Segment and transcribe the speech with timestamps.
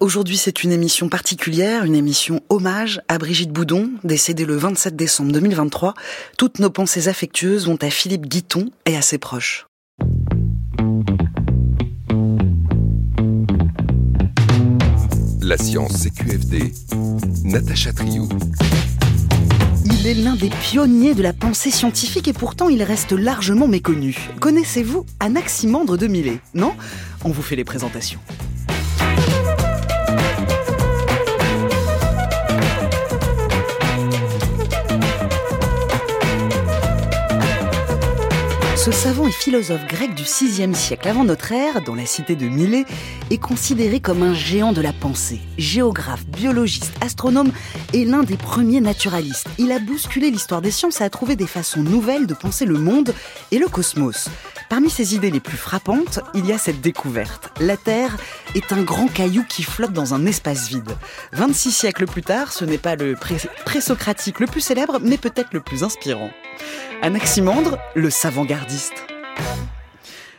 [0.00, 5.30] Aujourd'hui, c'est une émission particulière, une émission hommage à Brigitte Boudon, décédée le 27 décembre
[5.32, 5.92] 2023.
[6.38, 9.66] Toutes nos pensées affectueuses vont à Philippe Guiton et à ses proches.
[15.42, 16.72] La science CQFD,
[17.44, 18.26] Natacha Triou.
[19.84, 24.30] Il est l'un des pionniers de la pensée scientifique et pourtant il reste largement méconnu.
[24.40, 26.72] Connaissez-vous Anaximandre de Milet Non?
[27.22, 28.20] On vous fait les présentations.
[38.82, 42.48] Ce savant et philosophe grec du VIe siècle avant notre ère, dans la cité de
[42.48, 42.86] Milet,
[43.30, 45.38] est considéré comme un géant de la pensée.
[45.58, 47.52] Géographe, biologiste, astronome
[47.92, 49.50] et l'un des premiers naturalistes.
[49.58, 52.78] Il a bousculé l'histoire des sciences et a trouvé des façons nouvelles de penser le
[52.78, 53.12] monde
[53.50, 54.30] et le cosmos.
[54.70, 57.50] Parmi ses idées les plus frappantes, il y a cette découverte.
[57.58, 58.16] La Terre
[58.54, 60.96] est un grand caillou qui flotte dans un espace vide.
[61.32, 63.16] 26 siècles plus tard, ce n'est pas le
[63.64, 66.30] présocratique le plus célèbre, mais peut-être le plus inspirant.
[67.02, 68.94] Anaximandre, le savant gardiste.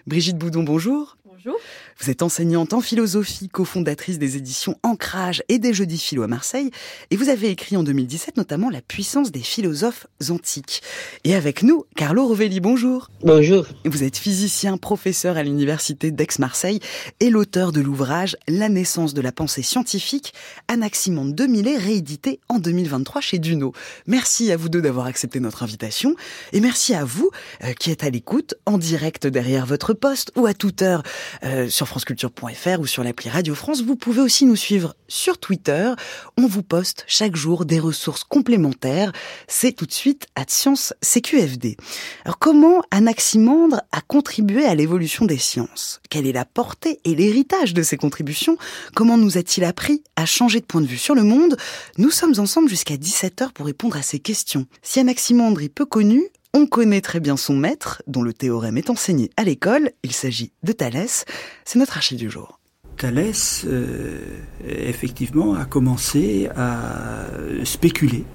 [0.07, 1.17] Brigitte Boudon, bonjour.
[1.25, 1.57] Bonjour.
[2.01, 6.71] Vous êtes enseignante en philosophie, cofondatrice des éditions Ancrage et des Jeudis Philo à Marseille,
[7.11, 10.81] et vous avez écrit en 2017 notamment La puissance des philosophes antiques.
[11.25, 13.11] Et avec nous, Carlo Rovelli, bonjour.
[13.23, 13.67] Bonjour.
[13.85, 16.79] Vous êtes physicien, professeur à l'université d'Aix-Marseille
[17.19, 20.33] et l'auteur de l'ouvrage La naissance de la pensée scientifique,
[20.69, 23.73] Anaximandre 2000 réédité en 2023 chez Duno.
[24.07, 26.15] Merci à vous deux d'avoir accepté notre invitation,
[26.51, 27.29] et merci à vous
[27.63, 31.03] euh, qui êtes à l'écoute, en direct derrière votre poste ou à toute heure
[31.43, 33.81] euh, sur franceculture.fr ou sur l'appli Radio France.
[33.81, 35.91] Vous pouvez aussi nous suivre sur Twitter.
[36.37, 39.11] On vous poste chaque jour des ressources complémentaires.
[39.49, 41.75] C'est tout de suite à Science CQFD.
[42.23, 45.99] Alors comment Anaximandre a contribué à l'évolution des sciences?
[46.09, 48.55] Quelle est la portée et l'héritage de ses contributions?
[48.95, 51.57] Comment nous a-t-il appris à changer de point de vue sur le monde?
[51.97, 54.65] Nous sommes ensemble jusqu'à 17h pour répondre à ces questions.
[54.81, 58.89] Si Anaximandre est peu connu, on connaît très bien son maître, dont le théorème est
[58.89, 59.91] enseigné à l'école.
[60.03, 61.25] Il s'agit de Thalès.
[61.65, 62.59] C'est notre archive du jour.
[62.97, 64.19] Thalès, euh,
[64.67, 67.25] effectivement, a commencé à
[67.63, 68.25] spéculer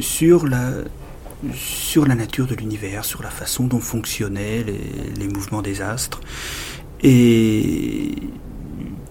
[0.00, 0.70] sur la,
[1.54, 6.20] sur la nature de l'univers, sur la façon dont fonctionnaient les, les mouvements des astres.
[7.02, 8.12] Et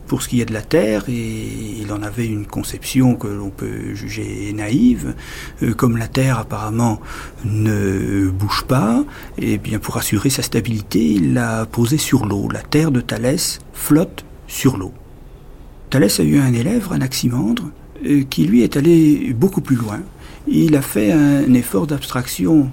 [0.10, 1.38] pour ce qui est de la Terre, et
[1.82, 5.14] il en avait une conception que l'on peut juger naïve,
[5.62, 7.00] euh, comme la Terre apparemment
[7.46, 9.06] ne bouge pas,
[9.38, 12.50] et bien pour assurer sa stabilité, il l'a posée sur l'eau.
[12.52, 14.94] La Terre de Thalès flotte sur l'eau.
[15.92, 17.70] Thalès a eu un élève, Anaximandre,
[18.04, 20.00] euh, qui lui est allé beaucoup plus loin.
[20.48, 22.72] Il a fait un effort d'abstraction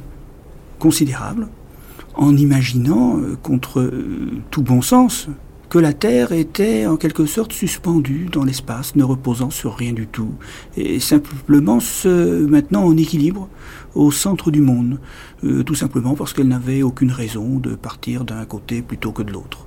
[0.78, 1.48] considérable
[2.14, 3.92] en imaginant, euh, contre
[4.50, 5.28] tout bon sens,
[5.76, 10.06] que la Terre était en quelque sorte suspendue dans l'espace, ne reposant sur rien du
[10.06, 10.32] tout,
[10.74, 13.50] et simplement se maintenant en équilibre
[13.94, 14.98] au centre du monde,
[15.44, 19.30] euh, tout simplement parce qu'elle n'avait aucune raison de partir d'un côté plutôt que de
[19.30, 19.66] l'autre.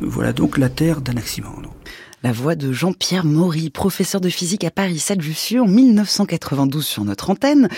[0.00, 1.74] Voilà donc la Terre d'Anaximandre.
[2.22, 7.04] La voix de Jean-Pierre Maury, professeur de physique à Paris 7 Jussieu en 1992 sur
[7.04, 7.68] notre antenne.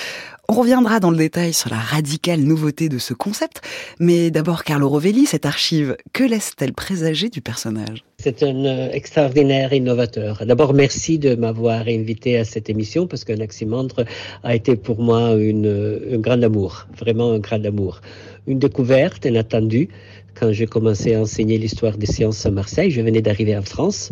[0.46, 3.62] On reviendra dans le détail sur la radicale nouveauté de ce concept,
[3.98, 8.04] mais d'abord Carlo Rovelli, cette archive, que laisse-t-elle présager du personnage?
[8.18, 10.44] C'est un euh, extraordinaire innovateur.
[10.44, 14.04] D'abord, merci de m'avoir invité à cette émission parce qu'Anaximandre
[14.42, 18.02] a été pour moi une, un grand amour, vraiment un grand amour.
[18.46, 19.88] Une découverte inattendue
[20.34, 22.90] quand j'ai commencé à enseigner l'histoire des sciences à Marseille.
[22.90, 24.10] Je venais d'arriver en France.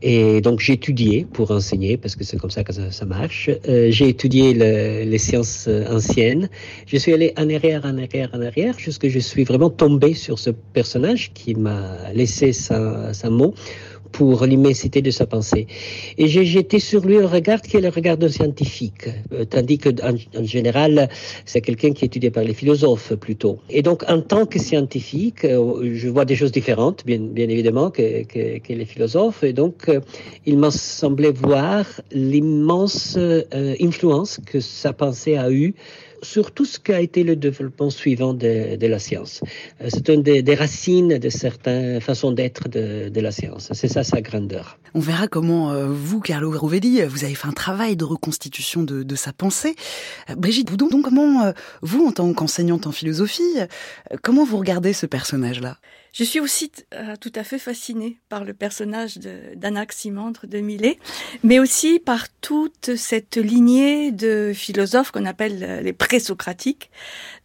[0.00, 3.50] Et donc j'ai étudié pour enseigner, parce que c'est comme ça que ça, marche.
[3.68, 6.48] Euh, j'ai étudié le, les sciences euh, anciennes.
[6.86, 10.38] Je suis allé en arrière, en arrière, en arrière, jusqu'à je suis vraiment tombé sur
[10.38, 13.54] ce personnage qui m'a laissé sa, sa mot
[14.12, 15.66] pour l'immensité de sa pensée.
[16.16, 19.78] Et j'ai jeté sur lui un regard qui est le regard d'un scientifique, euh, tandis
[19.78, 21.08] que en, général,
[21.44, 23.58] c'est quelqu'un qui est étudié par les philosophes plutôt.
[23.70, 28.24] Et donc, en tant que scientifique, euh, je vois des choses différentes, bien, évidemment, que,
[28.24, 29.42] que, que les philosophes.
[29.42, 30.00] Et donc, euh,
[30.46, 33.18] il m'a semblé voir l'immense
[33.80, 35.74] influence que sa pensée a eue
[36.22, 39.40] sur tout ce qu'a été le développement suivant de, la science.
[39.80, 43.70] Euh, C'est une des, racines de certaines façons d'être de, la science.
[43.72, 44.78] C'est ça sa grandeur.
[44.94, 49.16] On verra comment euh, vous, Carlo Rovelli, vous avez fait un travail de reconstitution de,
[49.16, 49.74] sa pensée.
[50.30, 53.42] Euh, Brigitte donc comment vous, en tant qu'enseignante en philosophie,
[54.22, 55.78] comment vous regardez ce personnage-là?
[56.12, 59.18] Je suis aussi euh, tout à fait fascinée par le personnage
[59.54, 60.98] d'Anaximandre de, de Milet,
[61.42, 66.90] mais aussi par toute cette lignée de philosophes qu'on appelle les présocratiques,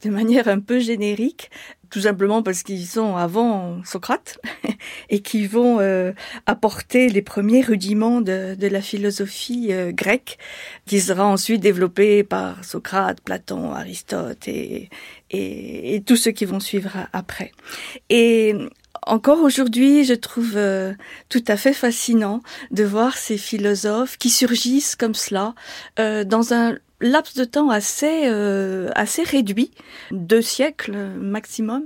[0.04, 1.51] de manière un peu générique,
[1.94, 4.40] tout simplement parce qu'ils sont avant Socrate
[5.12, 6.12] et qui vont euh,
[6.48, 10.40] apporter les premiers rudiments de, de la philosophie euh, grecque
[10.88, 14.90] qui sera ensuite développée par Socrate, Platon, Aristote et,
[15.30, 17.51] et, et tous ceux qui vont suivre après.
[18.10, 18.56] Et
[19.06, 20.94] encore aujourd'hui, je trouve euh,
[21.30, 22.42] tout à fait fascinant
[22.72, 25.54] de voir ces philosophes qui surgissent comme cela
[26.00, 29.72] euh, dans un laps de temps assez euh, assez réduit,
[30.12, 31.84] deux siècles maximum,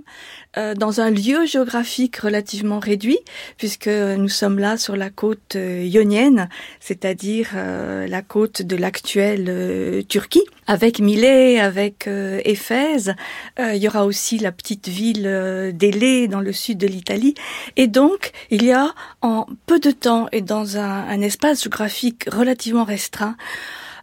[0.57, 3.17] euh, dans un lieu géographique relativement réduit,
[3.57, 6.49] puisque nous sommes là sur la côte euh, ionienne,
[6.79, 13.15] c'est-à-dire la côte de l'actuelle Turquie, avec Milet, avec Éphèse.
[13.57, 17.33] il y aura aussi la petite ville d'Élé dans le sud de l'Italie,
[17.75, 22.25] et donc il y a en peu de temps et dans un, un espace géographique
[22.31, 23.35] relativement restreint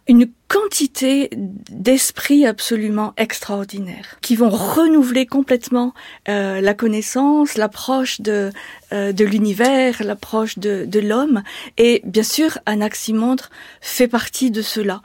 [0.06, 5.94] une quantité d'esprits absolument extraordinaires qui vont renouveler complètement
[6.28, 8.52] euh, la connaissance, l'approche de
[8.94, 11.42] euh, l'univers, l'approche de, l'homme.
[11.78, 15.02] Et bien sûr, Anaximandre fait partie de cela.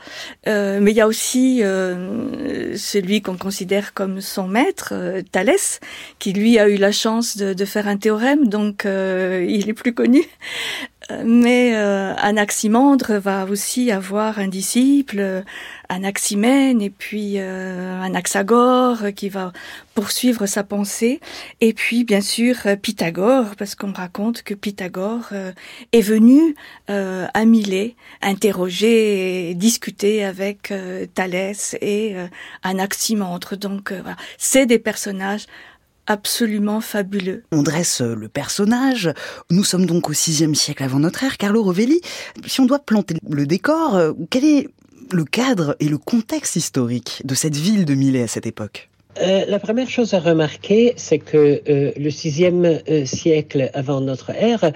[0.48, 4.94] Euh, mais il y a aussi euh, celui qu'on considère comme son maître,
[5.32, 5.80] Thalès,
[6.20, 9.94] qui lui a eu la chance de, de faire un théorème, donc il est plus
[9.94, 10.24] connu.
[11.26, 15.44] Mais Anaximandre va aussi avoir un disciple,
[15.90, 19.52] Anaximène et puis euh, Anaxagore qui va
[19.96, 21.20] poursuivre sa pensée.
[21.62, 25.52] Et puis bien sûr Pythagore parce qu'on raconte que Pythagore euh,
[25.92, 26.56] est venu
[26.92, 32.28] euh, à Milet interroger et discuter avec euh, Thalès et euh,
[32.62, 33.58] Anaximandre.
[33.58, 34.16] Donc voilà.
[34.38, 35.48] C'est des personnages
[36.10, 37.44] absolument fabuleux.
[37.54, 39.14] On dresse le personnage.
[39.50, 41.38] Nous sommes donc au VIe siècle avant notre ère.
[41.38, 42.02] Carlo Rovelli,
[42.46, 43.98] si on doit planter le décor,
[44.30, 44.68] quel est
[45.12, 48.89] le cadre et le contexte historique de cette ville de Milet à cette époque?
[49.22, 54.32] Euh, la première chose à remarquer, c'est que euh, le sixième euh, siècle avant notre
[54.32, 54.72] ère,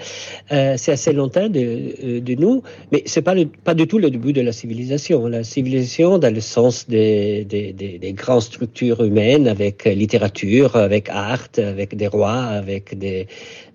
[0.52, 2.62] euh, c'est assez longtemps de, de nous,
[2.92, 5.26] mais c'est pas pas du tout le début de la civilisation.
[5.28, 11.08] La civilisation, dans le sens des, des, des, des grandes structures humaines, avec littérature, avec
[11.08, 13.26] art, avec des rois, avec des,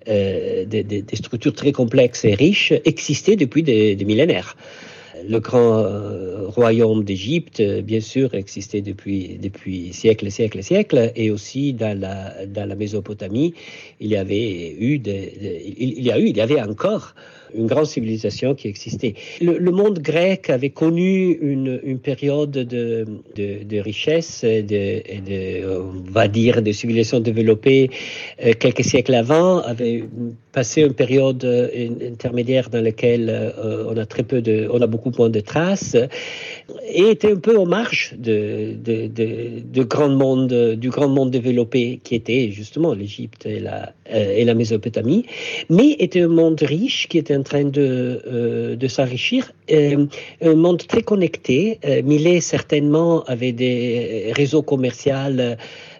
[0.06, 4.56] des, structures très complexes et riches, existait depuis des millénaires
[5.28, 10.64] le grand euh, royaume d'Égypte, euh, bien sûr, existait depuis, depuis siècles et siècles et
[10.64, 13.54] siècles, et aussi dans la, dans la Mésopotamie,
[14.00, 17.14] il y avait eu, il, y a eu, il y avait encore
[17.54, 19.16] une grande civilisation qui existait.
[19.42, 27.20] Le, monde grec avait connu une, période de, richesse de, on va dire, de civilisation
[27.20, 27.90] développée
[28.44, 30.04] euh, quelques siècles avant, avait
[30.52, 31.46] passé une période
[32.02, 35.96] intermédiaire dans laquelle euh, on a très peu de, on a beaucoup moins de traces,
[36.92, 43.60] et était un peu en marge du grand monde développé qui était justement l'Égypte et
[43.60, 45.26] la, euh, et la Mésopotamie,
[45.70, 50.06] mais était un monde riche qui était en train de, euh, de s'enrichir, euh,
[50.42, 51.80] un monde très connecté.
[51.86, 54.90] Euh, Millet certainement avait des réseaux commerciaux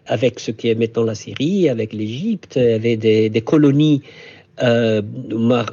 [0.08, 4.02] avec ce qui est maintenant la Syrie, avec l'Égypte, avait des, colonies
[4.62, 5.02] euh,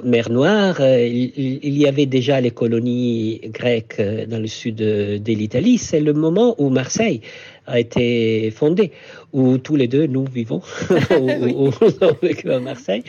[0.04, 5.78] mer Noire, il, y avait déjà les colonies grecques dans le sud de l'Italie.
[5.78, 7.20] C'est le moment où Marseille
[7.66, 8.92] a été fondée,
[9.36, 10.62] où tous les deux nous vivons,
[11.10, 13.02] où, où, à Marseille.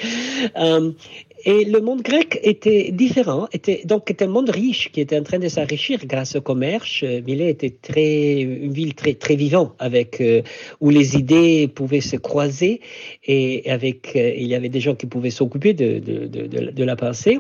[0.58, 0.92] Euh,
[1.46, 5.24] et le monde grec était différent, était donc était un monde riche qui était en
[5.24, 7.04] train de s'enrichir grâce au commerce.
[7.04, 10.42] Milet était très une ville très très vivante avec euh,
[10.82, 12.82] où les idées pouvaient se croiser
[13.26, 16.72] et avec euh, il y avait des gens qui pouvaient s'occuper de, de, de, de,
[16.72, 17.40] de la pensée.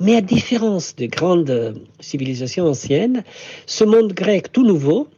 [0.00, 3.24] Mais à différence de grandes civilisations anciennes,
[3.64, 5.08] ce monde grec tout nouveau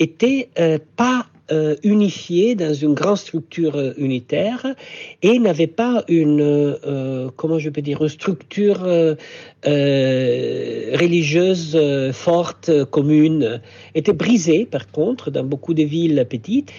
[0.00, 4.66] était euh, pas euh, unifié dans une grande structure euh, unitaire
[5.22, 9.16] et n'avait pas une, euh, comment je peux dire, une structure euh,
[9.64, 11.78] religieuse
[12.12, 13.60] forte, commune.
[13.94, 16.72] Était brisé, par contre, dans beaucoup de villes petites.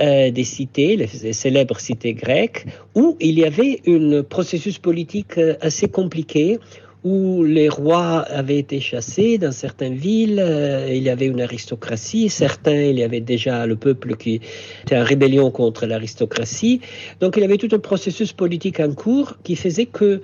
[0.00, 2.64] Euh, des cités, les, les célèbres cités grecques,
[2.96, 6.58] où il y avait un processus politique assez compliqué,
[7.04, 12.28] où les rois avaient été chassés dans certaines villes, euh, il y avait une aristocratie,
[12.28, 14.40] certains, il y avait déjà le peuple qui
[14.82, 16.80] était en rébellion contre l'aristocratie.
[17.20, 20.22] Donc il y avait tout un processus politique en cours qui faisait que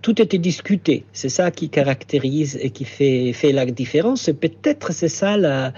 [0.00, 1.04] tout était discuté.
[1.12, 4.30] C'est ça qui caractérise et qui fait, fait la différence.
[4.38, 5.72] Peut-être c'est ça la,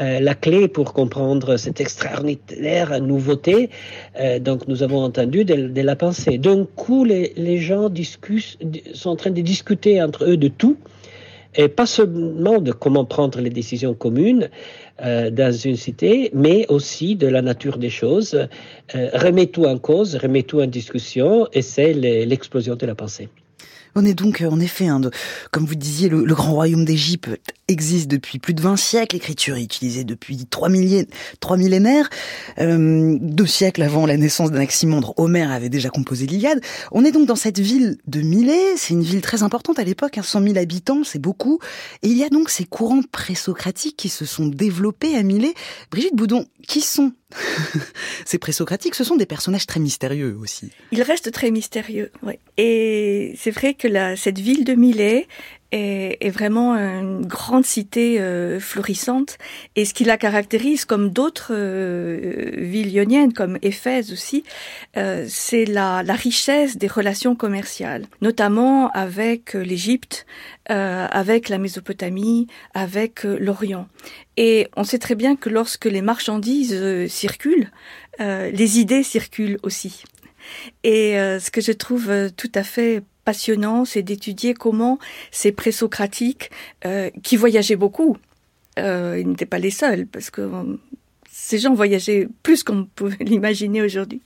[0.00, 3.70] euh, la clé pour comprendre cette extraordinaire nouveauté.
[4.20, 6.38] Euh, donc, nous avons entendu de, la pensée.
[6.38, 7.88] D'un coup, les, gens
[8.94, 10.76] sont en train de discuter entre eux de tout.
[11.56, 14.48] et pas seulement de comment prendre les décisions communes
[15.02, 18.46] euh, dans une cité, mais aussi de la nature des choses.
[18.94, 23.28] Remet tout en cause, remet tout en discussion, et c'est l'explosion de la pensée.
[23.94, 25.00] On est donc, euh, en effet, hein,
[25.50, 27.28] comme vous disiez, le, grand royaume d'Égypte
[27.68, 32.10] existe depuis plus de 20 siècles, l'écriture est utilisée depuis trois, millénaires,
[32.58, 36.60] euh, deux siècles avant la naissance d'Anaximandre, Homère avait déjà composé l'Iliade.
[36.92, 40.18] On est donc dans cette ville de Milet, c'est une ville très importante à l'époque,
[40.22, 41.58] 100 hein, 000 habitants, c'est beaucoup,
[42.02, 45.54] et il y a donc ces courants présocratiques qui se sont développés à Milet.
[45.90, 47.12] Brigitte Boudon, qui sont
[48.24, 50.70] ces présocratiques Ce sont des personnages très mystérieux aussi.
[50.92, 52.34] Ils restent très mystérieux, oui.
[52.56, 55.26] Et c'est vrai que la, cette ville de Milet,
[55.72, 59.38] est, vraiment une grande cité euh, florissante.
[59.76, 64.44] Et ce qui la caractérise, comme d'autres euh, villes ioniennes, comme Éphèse aussi,
[64.96, 70.26] euh, c'est la, la, richesse des relations commerciales, notamment avec l'Égypte,
[70.66, 73.88] avec la Mésopotamie, avec l'Orient.
[74.36, 77.72] Et on sait très bien que lorsque les marchandises circulent,
[78.20, 80.04] les idées circulent aussi.
[80.84, 84.98] Et ce que je trouve tout à fait passionnant, c'est d'étudier comment
[85.30, 86.50] ces présocratiques,
[86.84, 88.16] euh, qui voyageaient beaucoup,
[88.78, 90.76] euh, ils n'étaient pas les seuls, parce que euh,
[91.30, 94.22] ces gens voyageaient plus qu'on peut l'imaginer aujourd'hui,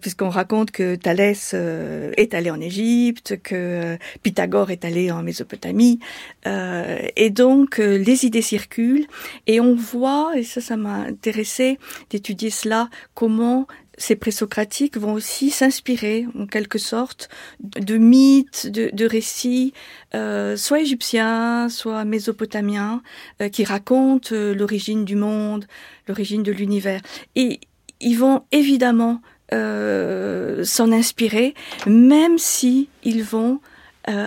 [0.00, 6.00] puisqu'on raconte que Thalès euh, est allé en Égypte, que Pythagore est allé en Mésopotamie,
[6.44, 9.06] et donc les idées circulent,
[9.46, 11.78] et on voit, et ça, ça m'a intéressé
[12.10, 13.66] d'étudier cela, comment
[13.98, 17.28] ces présocratiques vont aussi s'inspirer, en quelque sorte,
[17.60, 19.74] de mythes, de, récits,
[20.14, 23.02] euh, soit égyptiens, soit mésopotamiens,
[23.42, 25.66] euh, qui racontent euh, l'origine du monde,
[26.06, 27.00] l'origine de l'univers.
[27.34, 27.60] Et
[28.00, 31.54] ils vont évidemment s'en inspirer,
[31.86, 33.60] même si ils vont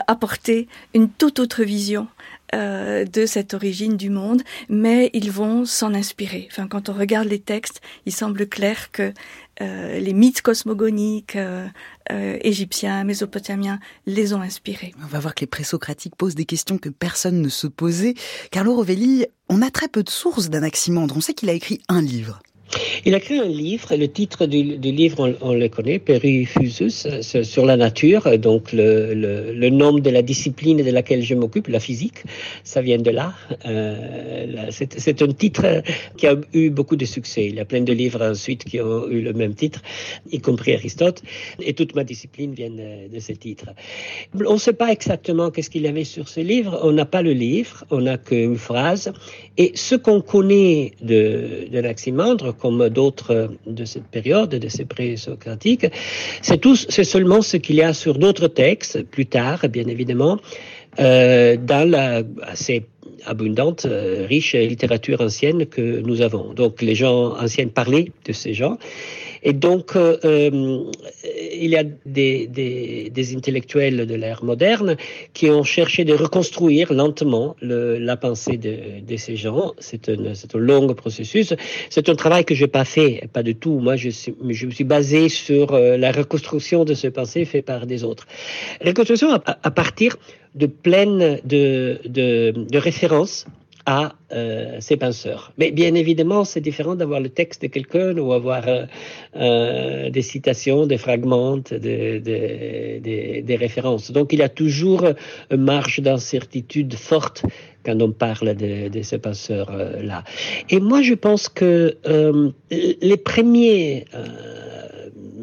[0.07, 2.07] apporter une toute autre vision
[2.53, 6.49] euh, de cette origine du monde, mais ils vont s'en inspirer.
[6.51, 9.13] Enfin, quand on regarde les textes, il semble clair que
[9.61, 11.67] euh, les mythes cosmogoniques euh,
[12.09, 14.93] égyptiens, mésopotamiens les ont inspirés.
[15.03, 18.15] On va voir que les présocratiques posent des questions que personne ne se posait.
[18.49, 21.15] Carlo Rovelli, on a très peu de sources d'Anaximandre.
[21.15, 22.41] On sait qu'il a écrit un livre.
[23.05, 27.77] Il a écrit un livre, le titre du, livre, on, le connaît, Perifusus, sur la
[27.77, 32.23] nature, donc le, nom de la discipline de laquelle je m'occupe, la physique,
[32.63, 33.33] ça vient de là.
[33.65, 35.81] Euh, c'est un titre
[36.17, 37.45] qui a eu beaucoup de succès.
[37.45, 39.81] Il y a plein de livres ensuite qui ont eu le même titre,
[40.31, 41.21] y compris Aristote,
[41.59, 43.69] et toute ma discipline vient de, ce titre.
[44.45, 47.21] On ne sait pas exactement qu'est-ce qu'il y avait sur ce livre, on n'a pas
[47.21, 49.11] le livre, on n'a qu'une phrase,
[49.57, 51.79] et ce qu'on connaît de, de
[52.61, 55.87] comme d'autres de cette période, de ces présocratiques,
[56.41, 60.37] c'est c'est seulement ce qu'il y a sur d'autres textes, plus tard, bien évidemment,
[60.99, 62.85] euh, dans la assez
[63.25, 66.53] abondante, euh, riche littérature ancienne que nous avons.
[66.53, 68.77] Donc les gens anciens parlaient de ces gens.
[69.43, 70.83] Et donc, euh, euh,
[71.61, 74.97] il y a des, des, des intellectuels de l'ère moderne
[75.33, 79.73] qui ont cherché de reconstruire lentement le, la pensée de, de ces gens.
[79.79, 81.53] C'est un, un long processus.
[81.89, 83.79] C'est un travail que je n'ai pas fait, pas du tout.
[83.79, 87.87] Moi, je, je me suis basé sur euh, la reconstruction de ce pensée fait par
[87.87, 88.27] des autres.
[88.85, 90.17] Reconstruction à, à partir
[90.55, 93.45] de pleine de, de, de références
[93.85, 95.51] à euh, ces penseurs.
[95.57, 98.85] Mais bien évidemment, c'est différent d'avoir le texte de quelqu'un ou avoir euh,
[99.35, 104.11] euh, des citations, des fragments, des, des, références.
[104.11, 105.05] Donc il y a toujours
[105.49, 107.43] une marge d'incertitude forte
[107.83, 110.23] quand on parle de, ces penseurs-là.
[110.69, 111.97] Et moi, je pense que
[112.69, 114.05] les premiers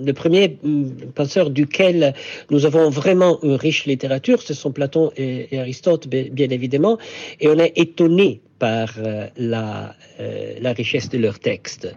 [0.05, 0.59] le premier
[1.15, 2.15] penseur duquel
[2.51, 6.99] nous avons vraiment une riche littérature, ce sont Platon et, Aristote, bien évidemment,
[7.41, 11.95] et on est étonné par euh, la, euh, la richesse de leurs textes.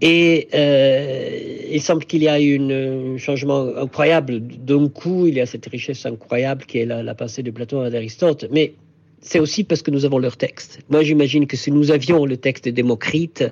[0.00, 4.40] Et euh, il semble qu'il y a eu un changement incroyable.
[4.40, 7.86] D'un coup, il y a cette richesse incroyable qui est la, la pensée de Platon
[7.86, 8.46] et d'Aristote.
[8.50, 8.74] Mais
[9.20, 10.80] c'est aussi parce que nous avons leurs textes.
[10.90, 13.44] Moi, j'imagine que si nous avions le texte de Démocrite,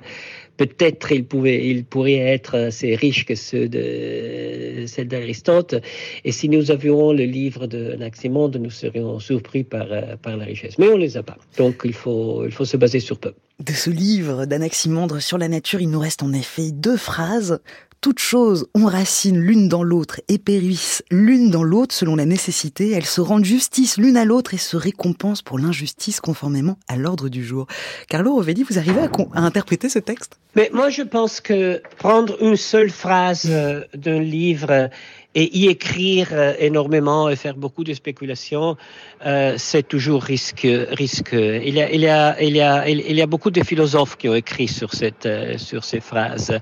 [0.57, 5.75] peut-être il, pouvait, il pourrait être assez riche que ceux de celle d'Aristote.
[6.23, 9.87] Et si nous avions le livre de Naximonde, nous serions surpris par,
[10.21, 10.77] par la richesse.
[10.77, 11.37] Mais on ne les a pas.
[11.57, 13.33] Donc il faut, il faut se baser sur peu.
[13.63, 17.61] De ce livre d'Anaximandre sur la nature, il nous reste en effet deux phrases
[18.01, 22.91] toutes choses ont racine l'une dans l'autre et périssent l'une dans l'autre selon la nécessité,
[22.91, 27.29] elles se rendent justice l'une à l'autre et se récompensent pour l'injustice conformément à l'ordre
[27.29, 27.67] du jour.
[28.07, 30.37] Carlo Rovelli, vous arrivez à, à, interpréter ce texte?
[30.55, 34.89] Mais moi, je pense que prendre une seule phrase euh, d'un livre
[35.35, 38.77] et y écrire euh, énormément et faire beaucoup de spéculations,
[39.25, 41.33] euh, c'est toujours risque, risque.
[41.33, 44.15] Il y a, il y a, il y a, il y a beaucoup de philosophes
[44.17, 46.57] qui ont écrit sur cette, euh, sur ces phrases.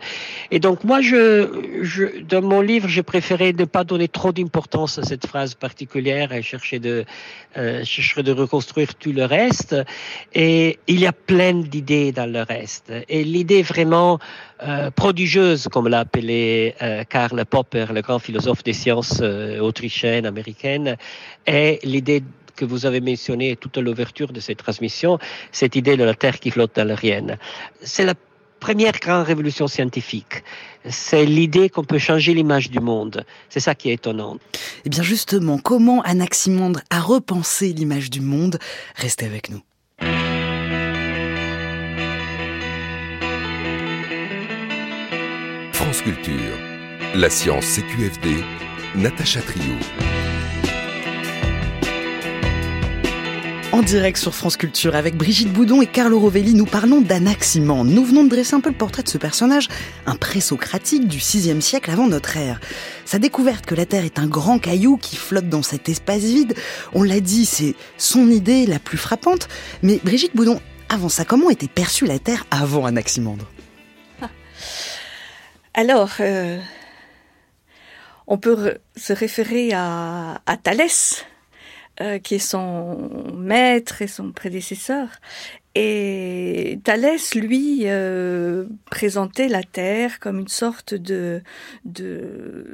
[0.49, 4.97] Et donc moi, je, je, dans mon livre, j'ai préféré ne pas donner trop d'importance
[4.97, 7.05] à cette phrase particulière et chercher de,
[7.57, 9.75] euh, chercher de reconstruire tout le reste.
[10.33, 12.91] Et il y a plein d'idées dans le reste.
[13.07, 14.19] Et l'idée vraiment
[14.63, 20.25] euh, prodigieuse, comme l'a appelé euh, Karl Popper, le grand philosophe des sciences euh, autrichiennes,
[20.25, 20.95] américaines,
[21.45, 22.23] est l'idée
[22.55, 25.19] que vous avez mentionnée tout à l'ouverture de cette transmission,
[25.51, 27.37] cette idée de la Terre qui flotte dans l'aérienne.
[27.81, 28.13] C'est la
[28.59, 30.43] première grande révolution scientifique.
[30.87, 33.25] C'est l'idée qu'on peut changer l'image du monde.
[33.49, 34.37] C'est ça qui est étonnant.
[34.85, 38.59] Eh bien justement, comment Anaximandre a repensé l'image du monde?
[38.95, 39.61] Restez avec nous.
[45.83, 46.57] France Culture.
[47.13, 48.41] La science CQFD.
[48.95, 49.73] Natacha Trio.
[53.73, 57.91] En direct sur France Culture avec Brigitte Boudon et Carlo Rovelli, nous parlons d'Anaximandre.
[57.91, 59.67] Nous venons de dresser un peu le portrait de ce personnage,
[60.05, 62.61] un présocratique du 6e siècle avant notre ère.
[63.03, 66.55] Sa découverte que la Terre est un grand caillou qui flotte dans cet espace vide,
[66.93, 69.49] on l'a dit, c'est son idée la plus frappante.
[69.81, 73.52] Mais Brigitte Boudon, avant ça, comment était perçue la Terre avant Anaximandre
[75.73, 76.59] Alors, euh,
[78.27, 81.25] on peut se référer à, à Thalès,
[82.01, 85.09] euh, qui est son maître et son prédécesseur.
[85.75, 91.41] Et Thalès, lui, euh, présentait la Terre comme une sorte de,
[91.85, 92.65] de,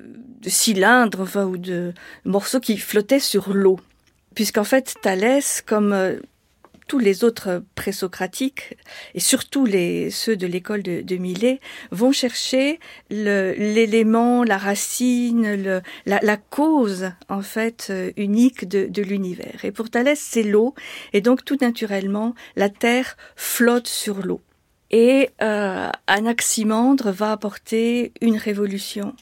[0.46, 1.94] cylindre ou de
[2.26, 3.80] morceau qui flottait sur l'eau.
[4.36, 6.20] Puisqu'en fait, Thalès, comme euh,
[6.90, 8.76] tous les autres présocratiques,
[9.14, 12.80] et surtout les, ceux de l'école de, de Milet, vont chercher
[13.12, 19.64] l'élément, la racine, la, cause, en fait, euh, unique de, de l'univers.
[19.64, 20.74] Et pour Thalès, c'est l'eau,
[21.14, 24.42] et donc tout naturellement, la Terre flotte sur l'eau.
[24.90, 29.14] Et euh, Anaximandre va apporter une révolution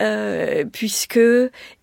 [0.00, 1.20] euh, puisque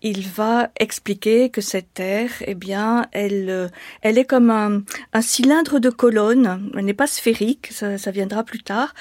[0.02, 3.68] il va expliquer que cette Terre, eh bien, elle, euh,
[4.02, 6.70] elle est comme un, un cylindre de colonne.
[6.76, 8.94] Elle n'est pas sphérique, ça, ça, viendra plus tard.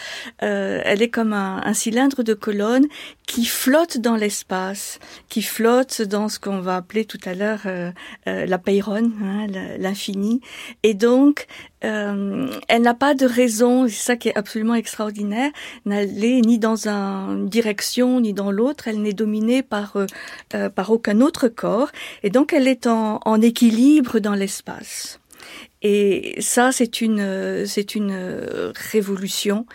[0.43, 2.85] Euh, elle est comme un, un, cylindre de colonne
[3.31, 7.91] qui flotte dans l'espace, qui flotte dans ce qu'on va appeler tout à l'heure euh,
[8.27, 9.47] euh, la peyronne, hein,
[9.77, 10.41] l'infini.
[10.83, 11.47] Et donc,
[11.83, 15.51] euh, elle n'a pas de raison, c'est ça qui est absolument extraordinaire,
[15.85, 18.87] n'aller ni dans une direction ni dans l'autre.
[18.87, 20.05] Elle n'est dominée par euh,
[20.53, 21.91] euh, par aucun autre corps,
[22.23, 25.19] et donc elle est en, en équilibre dans l'espace.
[25.81, 28.13] Et ça, c'est une, c'est une
[28.75, 29.65] révolution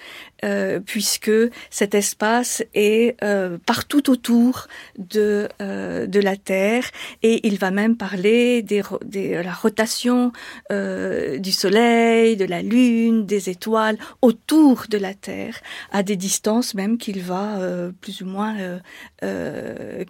[0.45, 1.31] euh, puisque
[1.71, 4.69] cet espace est euh, partout autour
[4.99, 6.85] de euh, de la Terre.
[7.23, 10.33] Et il va même parler des, la rotation
[10.71, 16.99] du Soleil, de la Lune, des étoiles autour de la Terre à des distances même
[16.99, 17.59] qu'il va
[18.01, 18.57] plus ou moins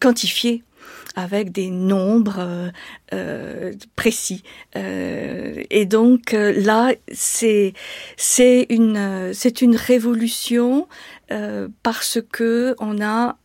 [0.01, 0.65] quantifier
[1.15, 2.71] avec des nombres euh,
[3.13, 4.43] euh, précis.
[4.77, 7.73] Euh, et donc euh, là, c'est
[8.17, 10.89] c'est une c'est une révolution
[11.83, 13.37] parce que on a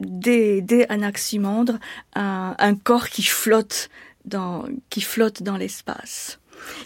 [0.00, 1.78] dès, dès Anaximandre
[2.14, 3.90] un, un corps qui flotte
[4.24, 6.38] dans qui flotte dans l'espace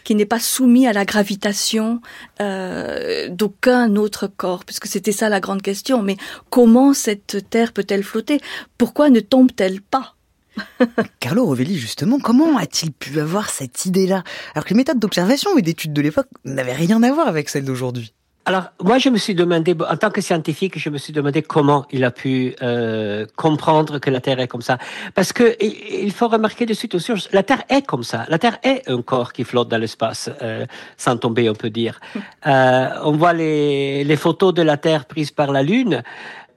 [0.05, 2.01] qui n'est pas soumis à la gravitation
[2.41, 6.03] euh, d'aucun autre corps, puisque c'était ça la grande question.
[6.03, 6.17] Mais
[6.51, 8.41] comment cette Terre peut-elle flotter?
[8.79, 10.15] Pourquoi ne tombe-t-elle pas?
[11.21, 14.25] Carlo Rovelli, justement, comment a-t-il pu avoir cette idée-là?
[14.55, 17.65] Alors que les méthodes d'observation et d'études de l'époque n'avaient rien à voir avec celles
[17.65, 18.13] d'aujourd'hui.
[18.49, 21.85] Alors, moi, je me suis demandé, en tant que scientifique, je me suis demandé comment
[21.91, 24.79] il a pu euh, comprendre que la Terre est comme ça.
[25.17, 28.25] Parce que il faut remarquer de suite aussi, la Terre est comme ça.
[28.29, 30.65] La Terre est un corps qui flotte dans l'espace, euh,
[30.97, 31.99] sans tomber, on peut dire.
[32.47, 36.05] Euh, on voit les, les photos de la Terre prises par la Lune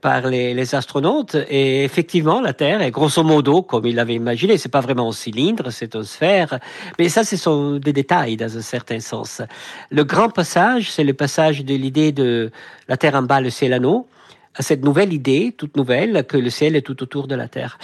[0.01, 1.35] par les, astronautes.
[1.49, 4.57] Et effectivement, la Terre est grosso modo comme il l'avait imaginé.
[4.57, 6.59] C'est pas vraiment un cylindre, c'est une sphère.
[6.97, 9.41] Mais ça, ce sont des détails dans un certain sens.
[9.89, 12.51] Le grand passage, c'est le passage de l'idée de
[12.87, 14.07] la Terre en bas, le ciel en haut
[14.55, 17.77] à cette nouvelle idée, toute nouvelle, que le ciel est tout autour de la Terre.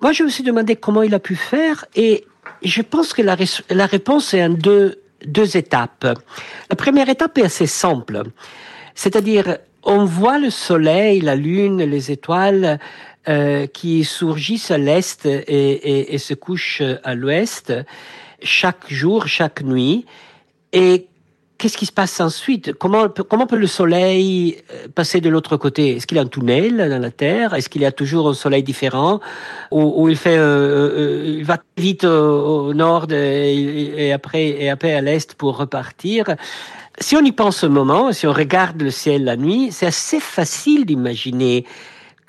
[0.00, 2.24] Moi, je me suis demandé comment il a pu faire et
[2.62, 3.36] je pense que la,
[3.70, 6.06] la réponse est en deux, deux étapes.
[6.68, 8.22] La première étape est assez simple.
[8.94, 12.78] C'est-à-dire, on voit le soleil, la lune, les étoiles
[13.28, 17.72] euh, qui surgissent à l'est et, et, et, se couchent à l'ouest
[18.42, 20.06] chaque jour, chaque nuit.
[20.72, 21.06] Et
[21.58, 22.72] qu'est-ce qui se passe ensuite?
[22.72, 25.96] Comment, comment peut le Soleil euh, passer de l'autre côté?
[25.96, 27.52] Est-ce qu'il y a un tunnel dans la Terre?
[27.54, 29.20] Est-ce qu'il y a toujours un Soleil différent?
[29.70, 35.34] Ou, il fait, euh, il va vite au, nord et, après et après à l'est
[35.34, 36.24] pour repartir?
[37.02, 40.20] Si on y pense un moment, si on regarde le ciel la nuit, c'est assez
[40.20, 41.64] facile d'imaginer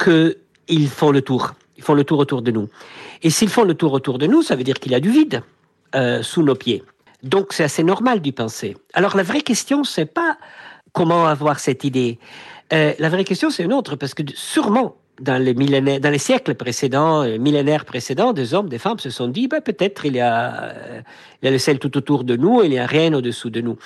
[0.02, 1.52] qu'ils font le tour.
[1.78, 2.70] Ils font le tour autour de nous.
[3.22, 5.10] Et s'ils font le tour autour de nous, ça veut dire qu'il y a du
[5.10, 5.44] vide
[5.94, 6.84] euh, sous nos pieds.
[7.22, 8.78] Donc c'est assez normal d'y penser.
[8.94, 10.38] Alors la vraie question, c'est pas
[10.94, 12.18] comment avoir cette idée.
[12.72, 16.18] Euh, la vraie question, c'est une autre, parce que sûrement dans les millénaires, dans les
[16.18, 20.06] siècles précédents, les euh, millénaires précédents, des hommes, des femmes se sont dit, ben, peut-être
[20.06, 20.74] il y a,
[21.42, 23.60] il y a le ciel tout autour de nous, il n'y a rien au-dessous de
[23.60, 23.78] nous.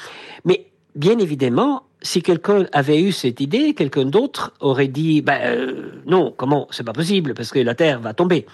[0.45, 6.34] Mais bien évidemment, si quelqu'un avait eu cette idée, quelqu'un d'autre aurait dit, ben non,
[6.36, 8.45] comment, c'est pas possible, parce que la Terre va tomber.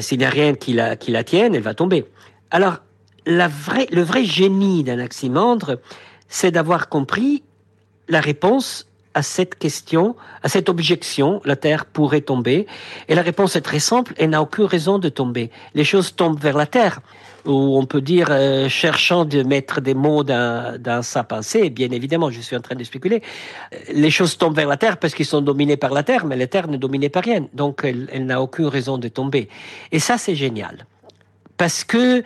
[0.00, 2.04] S'il n'y a rien qui la, qui la tienne, elle va tomber.
[2.50, 2.78] Alors,
[3.26, 5.78] la vraie, le vrai génie d'Anaximandre,
[6.28, 7.42] c'est d'avoir compris
[8.08, 12.66] la réponse à cette question, à cette objection, la Terre pourrait tomber.
[13.08, 15.50] Et la réponse est très simple, elle n'a aucune raison de tomber.
[15.74, 17.00] Les choses tombent vers la Terre,
[17.50, 22.30] ou on peut dire, euh, cherchant de mettre des mots dans, sa pensée, bien évidemment,
[22.30, 23.22] je suis en train de spéculer,
[23.92, 26.46] les choses tombent vers la Terre parce qu'ils sont dominés par la Terre, mais la
[26.46, 29.48] Terre ne dominait pas rien, donc elle n'a aucune raison de tomber.
[29.92, 30.86] Et ça, c'est génial
[31.60, 32.22] parce que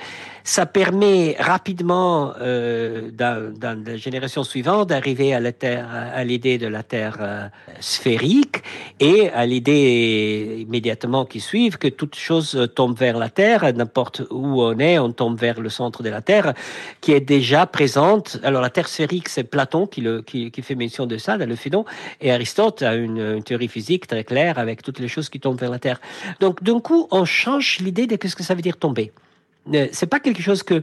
[0.47, 6.83] ça permet rapidement, euh, dans, dans, la génération suivante, d'arriver à à l'idée de la
[6.83, 7.49] Terre euh,
[7.81, 8.63] sphérique
[9.01, 14.63] et à l'idée immédiatement qui suit que toute chose tombe vers la Terre, n'importe où
[14.63, 16.53] on est, on tombe vers le centre de la Terre,
[17.01, 18.39] qui est déjà présente.
[18.43, 21.49] Alors la Terre sphérique, c'est Platon qui, le, qui, qui, fait mention de ça dans
[21.49, 21.87] le Phédon,
[22.21, 25.59] et Aristote a une, une, théorie physique très claire avec toutes les choses qui tombent
[25.59, 26.01] vers la Terre.
[26.41, 29.11] Donc d'un coup, on change l'idée de ce que ça veut dire tomber.
[29.93, 30.83] C'est pas quelque chose que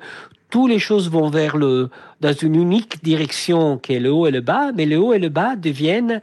[0.49, 1.89] toutes les choses vont vers le
[2.19, 5.19] dans une unique direction qui est le haut et le bas, mais le haut et
[5.19, 6.21] le bas deviennent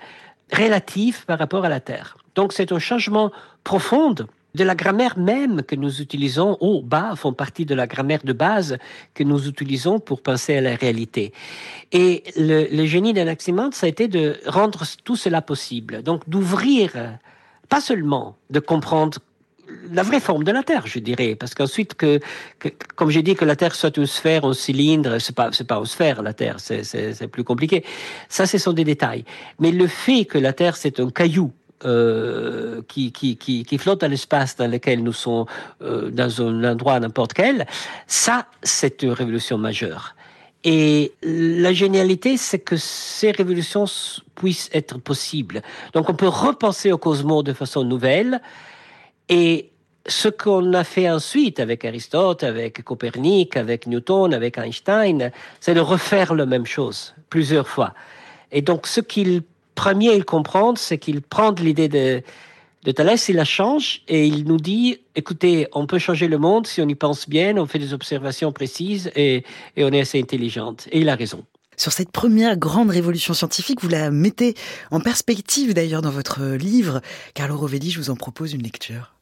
[0.53, 2.17] relatifs par rapport à la Terre.
[2.35, 3.33] Donc c'est un changement
[3.65, 4.15] profond
[4.55, 8.33] de la grammaire même que nous utilisons haut, bas font partie de la grammaire de
[8.33, 8.79] base
[9.15, 11.33] que nous utilisons pour penser à la réalité.
[11.93, 16.03] Et le, le génie d'Anaximandre, ça a été de rendre tout cela possible.
[16.03, 16.93] Donc d'ouvrir,
[17.69, 19.19] pas seulement de comprendre
[19.91, 22.21] la vraie forme de la Terre, je dirais, parce qu'ensuite que,
[22.97, 25.77] comme j'ai dit que la Terre soit une sphère, un cylindre, c'est pas c'est pas
[25.77, 27.85] une sphère la Terre, c'est c'est plus compliqué.
[28.29, 29.25] Ça, ce sont des détails.
[29.59, 31.53] Mais le fait que la Terre c'est un caillou
[31.85, 35.45] euh, qui, qui, qui, qui, flotte dans l'espace dans lequel nous sommes
[35.81, 37.69] euh, dans un endroit n'importe quel,
[38.09, 40.17] ça, c'est une révolution majeure.
[40.65, 43.85] Et la génialité, c'est que ces révolutions
[44.35, 45.63] puissent être possibles.
[45.93, 48.41] Donc on peut repenser au cosmos de façon nouvelle,
[49.29, 49.71] et
[50.07, 55.81] ce qu'on a fait ensuite avec Aristote, avec Copernic, avec Newton, avec Einstein, c'est de
[55.81, 57.93] refaire la même chose plusieurs fois.
[58.51, 59.43] Et donc, ce qu'il
[59.75, 62.23] premier il comprend, c'est qu'il prend l'idée de,
[62.85, 66.67] de Thalès, il la change et il nous dit, écoutez, on peut changer le monde
[66.67, 69.45] si on y pense bien, on fait des observations précises et,
[69.77, 70.89] et on est assez intelligente.
[70.91, 71.45] Et il a raison.
[71.77, 74.55] Sur cette première grande révolution scientifique, vous la mettez
[74.91, 77.01] en perspective d'ailleurs dans votre livre.
[77.35, 79.18] Carlo Rovelli, je vous en propose une lecture.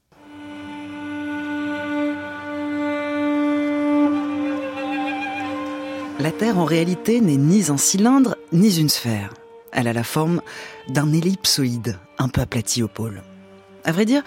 [6.19, 9.35] La Terre, en réalité, n'est ni un cylindre, ni une sphère.
[9.71, 10.41] Elle a la forme
[10.89, 13.23] d'un ellipsoïde, un peu aplati au pôle.
[13.85, 14.23] À vrai dire,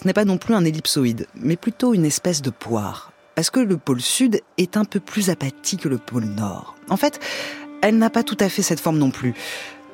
[0.00, 3.12] ce n'est pas non plus un ellipsoïde, mais plutôt une espèce de poire.
[3.34, 6.76] Parce que le pôle sud est un peu plus aplati que le pôle nord.
[6.88, 7.18] En fait,
[7.82, 9.34] elle n'a pas tout à fait cette forme non plus.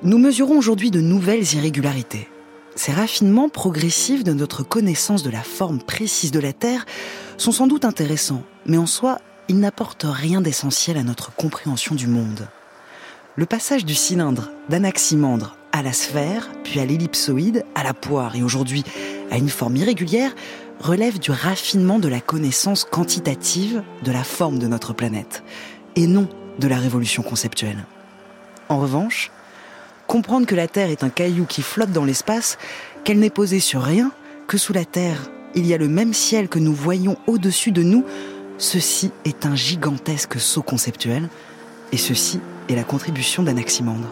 [0.03, 2.29] Nous mesurons aujourd'hui de nouvelles irrégularités.
[2.75, 6.85] Ces raffinements progressifs de notre connaissance de la forme précise de la Terre
[7.39, 12.07] sont sans doute intéressants, mais en soi, il n'apporte rien d'essentiel à notre compréhension du
[12.07, 12.49] monde.
[13.37, 18.43] Le passage du cylindre d'Anaximandre à la sphère, puis à l'ellipsoïde, à la poire et
[18.43, 18.85] aujourd'hui
[19.31, 20.35] à une forme irrégulière
[20.81, 25.43] relève du raffinement de la connaissance quantitative de la forme de notre planète,
[25.97, 27.85] et non de la révolution conceptuelle.
[28.69, 29.31] En revanche,
[30.07, 32.59] comprendre que la Terre est un caillou qui flotte dans l'espace,
[33.05, 34.13] qu'elle n'est posée sur rien,
[34.47, 37.83] que sous la Terre, il y a le même ciel que nous voyons au-dessus de
[37.83, 38.05] nous,
[38.61, 41.29] Ceci est un gigantesque saut conceptuel,
[41.93, 44.09] et ceci est la contribution d'Anaximandre.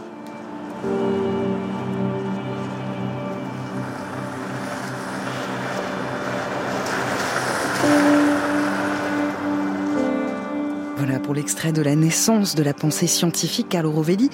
[10.97, 14.31] Voilà pour l'extrait de la naissance de la pensée scientifique Carlo Rovelli.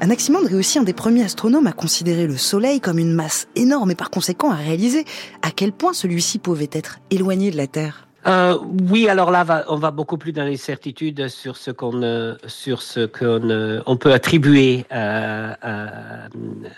[0.00, 3.90] Anaximandre est aussi un des premiers astronomes à considérer le Soleil comme une masse énorme
[3.90, 5.04] et par conséquent à réaliser
[5.42, 8.05] à quel point celui-ci pouvait être éloigné de la Terre.
[8.26, 8.58] Euh,
[8.90, 13.06] oui, alors là, on va beaucoup plus dans l'incertitude sur ce qu'on euh, sur ce
[13.06, 15.88] qu'on euh, on peut attribuer à, à,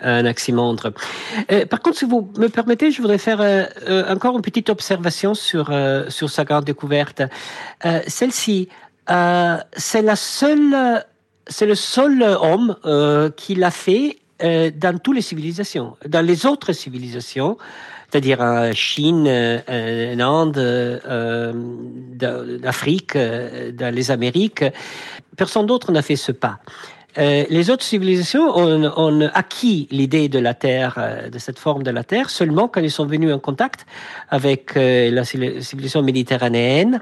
[0.02, 0.92] à un oxymandre.
[1.50, 3.40] Euh, par contre, si vous me permettez, je voudrais faire
[4.11, 5.72] encore une petite observation sur
[6.08, 7.22] sur sa grande découverte.
[8.06, 8.68] Celle-ci,
[9.08, 11.04] c'est la seule,
[11.46, 12.76] c'est le seul homme
[13.37, 15.96] qui l'a fait dans toutes les civilisations.
[16.06, 17.56] Dans les autres civilisations
[18.11, 21.53] c'est-à-dire en Chine, euh, en Inde, euh,
[22.61, 24.64] d'Afrique, euh, dans les Amériques.
[25.37, 26.59] Personne d'autre n'a fait ce pas.
[27.16, 30.94] les autres civilisations ont, acquis l'idée de la Terre,
[31.33, 33.87] de cette forme de la Terre, seulement quand ils sont venus en contact
[34.31, 37.01] avec la civilisation méditerranéenne.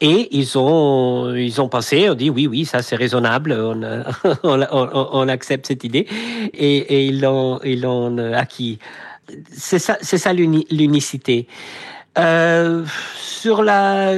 [0.00, 3.82] Et ils ont, ils ont pensé, on dit oui, oui, ça c'est raisonnable, on,
[4.42, 6.08] on, on, accepte cette idée,
[6.54, 8.80] et, et ils l'ont acquis
[9.52, 11.46] c'est ça, c'est ça l'unicité.
[12.18, 12.84] Euh,
[13.42, 14.14] sur la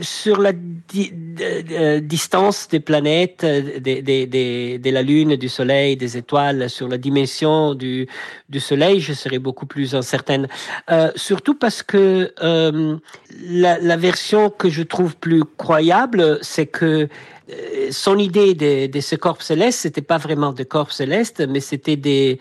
[0.00, 6.98] sur la euh, distance des planètes, de la Lune, du Soleil, des étoiles, sur la
[6.98, 8.08] dimension du
[8.48, 10.48] du Soleil, je serais beaucoup plus incertaine.
[10.90, 12.96] Euh, surtout parce que euh,
[13.40, 17.08] la, la, version que je trouve plus croyable, c'est que
[17.50, 21.60] euh, son idée de, de ce corps céleste, c'était pas vraiment des corps célestes, mais
[21.60, 22.40] c'était des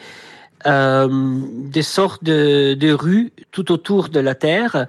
[0.66, 4.88] euh, des sortes de, de, rues tout autour de la Terre,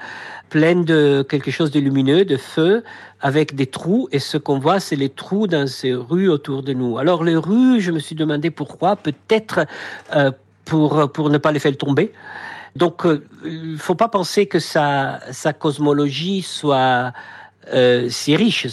[0.49, 2.83] pleines de quelque chose de lumineux, de feu,
[3.21, 4.09] avec des trous.
[4.13, 6.99] Et ce qu'on voit, c'est les trous dans ces rues autour de nous.
[6.99, 8.97] Alors les rues, je me suis demandé pourquoi.
[8.97, 9.67] Peut-être
[10.15, 10.31] euh,
[10.65, 12.13] pour pour ne pas les faire tomber.
[12.77, 17.13] Donc, euh, il faut pas penser que sa, sa cosmologie soit
[17.73, 18.67] euh, si riche.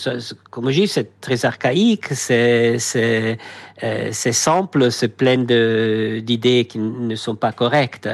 [0.49, 3.37] Comme je dis, c'est très archaïque, c'est c'est
[3.83, 8.09] euh, simple, c'est plein d'idées qui ne sont pas correctes.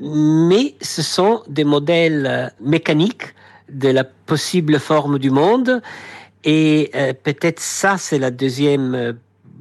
[0.00, 3.34] Mais ce sont des modèles mécaniques
[3.68, 5.82] de la possible forme du monde.
[6.44, 9.16] Et euh, peut-être ça, c'est la deuxième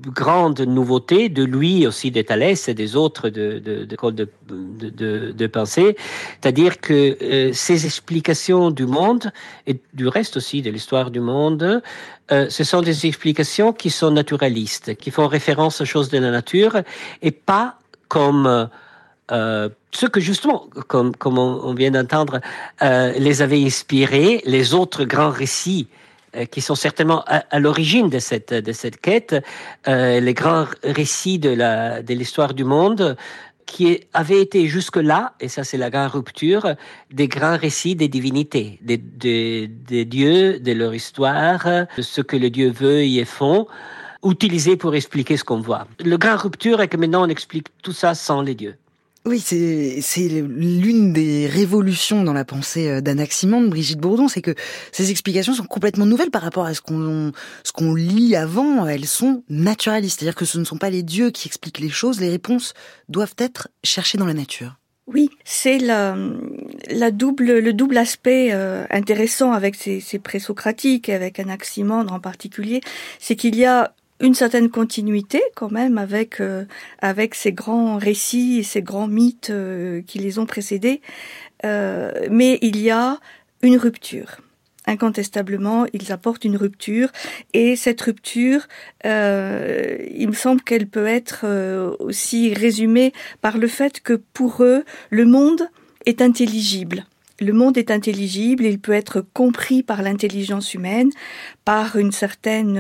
[0.06, 5.48] grande nouveauté de lui aussi, de Thalès et des autres de, de, de, de, de
[5.48, 5.96] pensée,
[6.42, 9.32] c'est-à-dire que euh, ces explications du monde
[9.68, 11.82] et du reste aussi de l'histoire du monde,
[12.32, 16.32] euh, ce sont des explications qui sont naturalistes, qui font référence aux choses de la
[16.32, 16.82] nature
[17.22, 18.70] et pas comme
[19.32, 22.42] euh, ce que justement, comme, comme on, vient d'entendre,
[22.82, 25.88] euh, les avait inspirés les autres grands récits
[26.50, 29.36] qui sont certainement à, l'origine de cette, de cette quête,
[29.88, 33.18] euh, les grands récits de la de l'histoire du monde
[33.66, 36.76] qui avaient été jusque-là, et ça c'est la grande rupture,
[37.12, 41.66] des grands récits des divinités, des, des, des dieux, de leur histoire,
[41.96, 43.68] de ce que le Dieu veut et font,
[44.24, 45.88] utilisés pour expliquer ce qu'on voit.
[46.04, 48.76] Le grand rupture est que maintenant on explique tout ça sans les dieux.
[49.24, 54.56] Oui, c'est l'une des révolutions dans la pensée euh, d'Anaximandre, Brigitte Bourdon, c'est que
[54.92, 57.32] ces explications sont complètement nouvelles par rapport à ce qu'on
[57.64, 58.88] ce qu'on lit avant.
[58.88, 62.20] Elles sont naturalistes, c'est-à-dire que ce ne sont pas les dieux qui expliquent les choses.
[62.20, 62.74] Les réponses
[63.10, 64.78] doivent être cherchées dans la nature.
[65.06, 66.16] Oui, c'est la,
[66.90, 72.82] la double, le double aspect euh, intéressant avec ces, ces présocratiques, avec Anaximandre en particulier,
[73.20, 76.66] c'est qu'il y a une certaine continuité quand même avec euh,
[77.00, 81.02] avec ces grands récits et ces grands mythes euh, qui les ont précédés,
[81.66, 83.20] euh, mais il y a
[83.62, 84.38] une rupture.
[84.88, 87.10] Incontestablement, ils apportent une rupture.
[87.54, 88.68] Et cette rupture,
[89.04, 91.46] il me semble qu'elle peut être
[92.00, 95.70] aussi résumée par le fait que pour eux, le monde
[96.08, 97.06] est intelligible.
[97.40, 101.12] Le monde est intelligible, il peut être compris par l'intelligence humaine,
[101.64, 102.80] par une certaine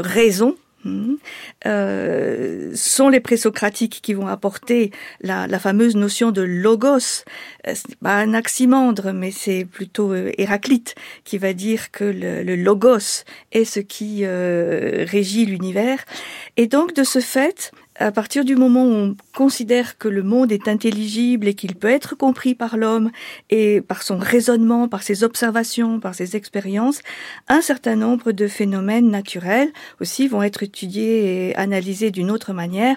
[0.00, 0.54] raison,
[0.84, 1.14] Hmm.
[1.66, 4.90] Euh, sont les présocratiques qui vont apporter
[5.20, 7.24] la, la fameuse notion de logos.
[7.68, 12.56] Euh, pas un aximandre, mais c'est plutôt euh, Héraclite qui va dire que le, le
[12.56, 16.04] logos est ce qui régit l'univers.
[16.56, 20.52] Et donc, de ce fait, à partir du moment où on considère que le monde
[20.52, 23.10] est intelligible et qu'il peut être compris par l'homme
[23.50, 27.00] et par son raisonnement, par ses observations, par ses expériences,
[27.48, 32.96] un certain nombre de phénomènes naturels aussi vont être étudiés et analysés d'une autre manière.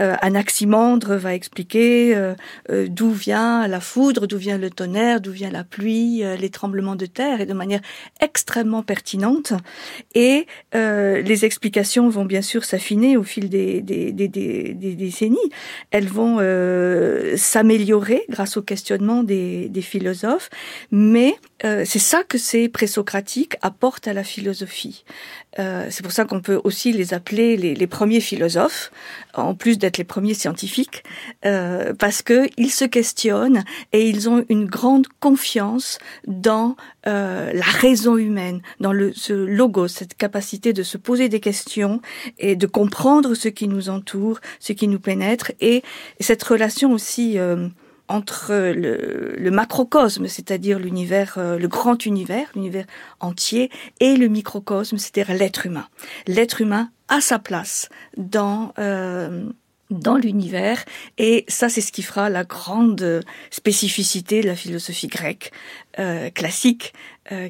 [0.00, 2.34] Euh, Anaximandre va expliquer euh,
[2.70, 6.50] euh, d'où vient la foudre, d'où vient le tonnerre, d'où vient la pluie, euh, les
[6.50, 7.80] tremblements de terre et de manière
[8.20, 9.52] extrêmement pertinente.
[10.14, 15.36] Et les explications vont bien sûr s'affiner au fil des, des, des des, décennies,
[15.90, 20.50] elles vont euh, s'améliorer grâce au questionnement des, philosophes,
[20.90, 25.04] mais euh, c'est ça que ces présocratiques apportent à la philosophie.
[25.58, 28.90] Euh, c'est pour ça qu'on peut aussi les appeler les, premiers philosophes,
[29.32, 31.02] en plus d'être les premiers scientifiques,
[31.46, 37.64] euh, parce que ils se questionnent et ils ont une grande confiance dans euh, la
[37.64, 42.02] raison humaine, dans le ce logo, cette capacité de se poser des questions
[42.38, 45.82] et de comprendre ce qui nous entoure, ce qui nous pénètre, et,
[46.18, 47.68] et cette relation aussi euh,
[48.08, 52.86] entre le, macrocosme, c'est-à-dire l'univers, euh, le grand univers, l'univers
[53.20, 55.88] entier, et le microcosme, c'est-à-dire l'être humain.
[56.26, 59.48] L'être humain a sa place dans euh,
[59.90, 60.84] dans l'univers,
[61.16, 65.52] et ça, c'est ce qui fera la grande spécificité de la philosophie grecque
[66.00, 66.92] euh, classique,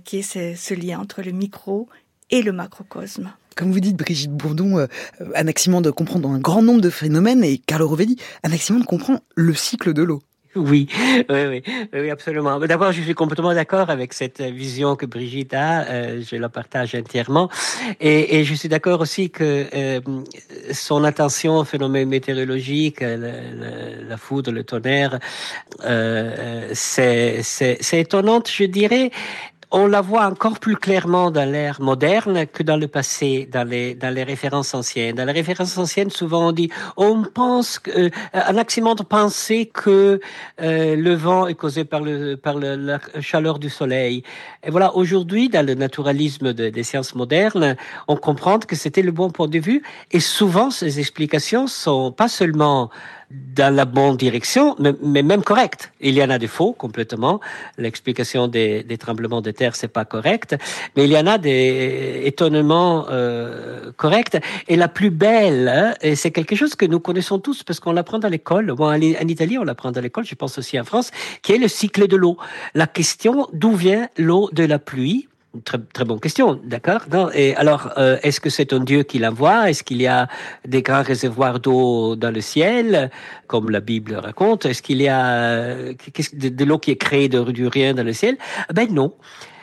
[0.05, 1.88] qui est ce, ce lien entre le micro
[2.31, 3.33] et le macrocosme.
[3.57, 4.87] Comme vous dites, Brigitte Bourdon, euh,
[5.35, 10.03] Anaximandre comprend un grand nombre de phénomènes et Carlo Rovelli, Anaximandre comprend le cycle de
[10.03, 10.23] l'eau.
[10.57, 10.88] Oui,
[11.29, 12.59] oui, oui, oui, absolument.
[12.61, 15.85] D'abord, je suis complètement d'accord avec cette vision que Brigitte a.
[15.85, 17.51] Euh, je la partage entièrement.
[18.01, 20.01] Et, et je suis d'accord aussi que euh,
[20.73, 23.31] son attention aux phénomènes météorologiques, la, la,
[24.09, 25.19] la foudre, le tonnerre,
[25.85, 27.42] euh, c'est
[27.92, 29.11] étonnante, je dirais
[29.70, 33.94] on la voit encore plus clairement dans l'ère moderne que dans le passé, dans les,
[33.94, 35.16] dans les références anciennes.
[35.16, 40.20] Dans les références anciennes, souvent on dit, on pense que, euh, Anaximandre pensait que
[40.61, 44.22] euh, le vent est causé par, le, par le, la chaleur du soleil.
[44.62, 47.76] Et voilà, aujourd'hui, dans le naturalisme de, des sciences modernes,
[48.09, 49.83] on comprend que c'était le bon point de vue.
[50.12, 52.90] Et souvent, ces explications sont pas seulement
[53.30, 55.92] dans la bonne direction, mais, mais, même correct.
[56.00, 57.40] Il y en a des faux complètement.
[57.76, 60.56] L'explication des, des, tremblements de terre, c'est pas correct,
[60.96, 64.38] mais il y en a des étonnements euh, corrects.
[64.68, 67.92] Et la plus belle, hein, et c'est quelque chose que nous connaissons tous parce qu'on
[67.92, 68.72] l'apprend dans l'école.
[68.72, 70.24] Bon, en, Italie, on l'apprend dans l'école.
[70.24, 71.10] Je pense aussi en France,
[71.42, 72.36] qui est le cycle de l'eau.
[72.74, 75.28] La question d'où vient l'eau de la pluie?
[75.64, 77.03] Très, très bonne question, d'accord.
[77.35, 80.29] Et alors, euh, est-ce que c'est un Dieu qui l'envoie Est-ce qu'il y a
[80.66, 83.11] des grands réservoirs d'eau dans le ciel,
[83.47, 84.66] comme la Bible raconte?
[84.66, 88.12] Est-ce qu'il y a de, de l'eau qui est créée de, du rien dans le
[88.12, 88.37] ciel?
[88.75, 89.14] Ben non.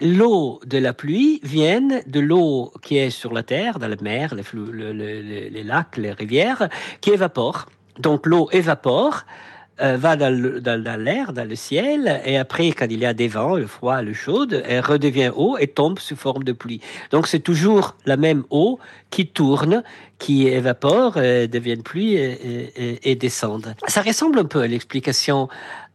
[0.02, 4.36] L'eau de la pluie vient de l'eau qui est sur la terre, dans la mer,
[4.36, 6.70] les, le, le, les lacs, les rivières,
[7.02, 7.68] qui évapore.
[8.00, 9.24] Donc l'eau évapore
[9.82, 13.06] euh, va dans, le, dans, dans l'air, dans le ciel, et après, quand il y
[13.06, 16.52] a des vents, le froid, le chaud, elle redevient eau et tombe sous forme de
[16.52, 16.80] pluie.
[17.12, 19.84] Donc c'est toujours la même eau qui tourne,
[20.20, 23.76] qui évapore, euh, devient pluie et, et, et, descend.
[23.88, 25.50] Ça ressemble un peu à l'explication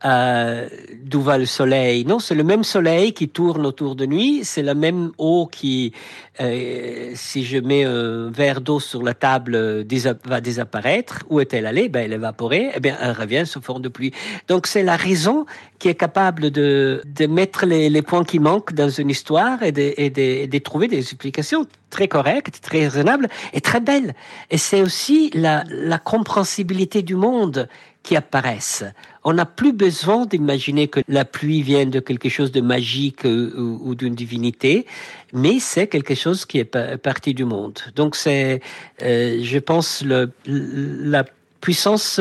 [0.04, 0.68] euh,
[1.02, 2.04] d'où va le soleil.
[2.04, 5.92] Non, c'est le même soleil qui tourne autour de nuit, c'est la même eau qui,
[6.40, 9.84] euh, si je mets un verre d'eau sur la table,
[10.24, 11.24] va désapparaître.
[11.30, 11.88] Où est-elle allée?
[11.88, 12.70] Ben, elle est évaporée.
[12.76, 14.12] Eh bien, elle revient sous forme de pluie.
[14.46, 15.46] Donc, c'est la raison
[15.78, 19.72] qui est capable de, de mettre les, les points qui manquent dans une histoire et
[19.72, 24.14] de, et de, et de trouver des explications très correctes, très raisonnables et très belles.
[24.50, 27.68] Et c'est aussi la, la compréhensibilité du monde
[28.02, 28.84] qui apparaissent.
[29.24, 33.94] On n'a plus besoin d'imaginer que la pluie vient de quelque chose de magique ou,
[33.94, 34.86] d'une divinité,
[35.32, 37.78] mais c'est quelque chose qui est partie du monde.
[37.96, 38.62] Donc c'est,
[39.02, 41.24] euh, je pense, le, la
[41.60, 42.18] puissance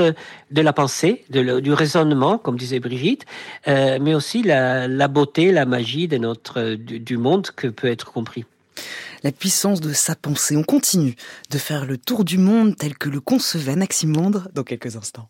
[0.52, 3.26] de la pensée, du raisonnement, comme disait Brigitte,
[3.70, 8.12] euh, mais aussi la, la, beauté, la magie de notre du monde que peut être
[8.12, 8.44] compris
[9.24, 10.56] la puissance de sa pensée.
[10.58, 11.16] On continue
[11.50, 15.30] de faire le tour du monde tel que le concevait Anaximandre dans quelques instants.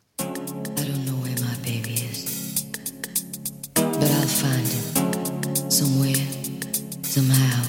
[7.18, 7.64] somehow.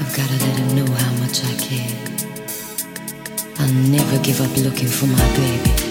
[0.00, 1.94] I've gotta let him know how much I care.
[3.58, 5.83] I'll never give up looking for my baby.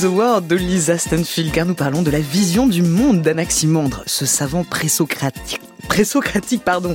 [0.00, 4.24] The World de Lisa Stanfield, car nous parlons de la vision du monde d'Anaximandre, ce
[4.24, 5.60] savant présocratique
[6.64, 6.94] pardon.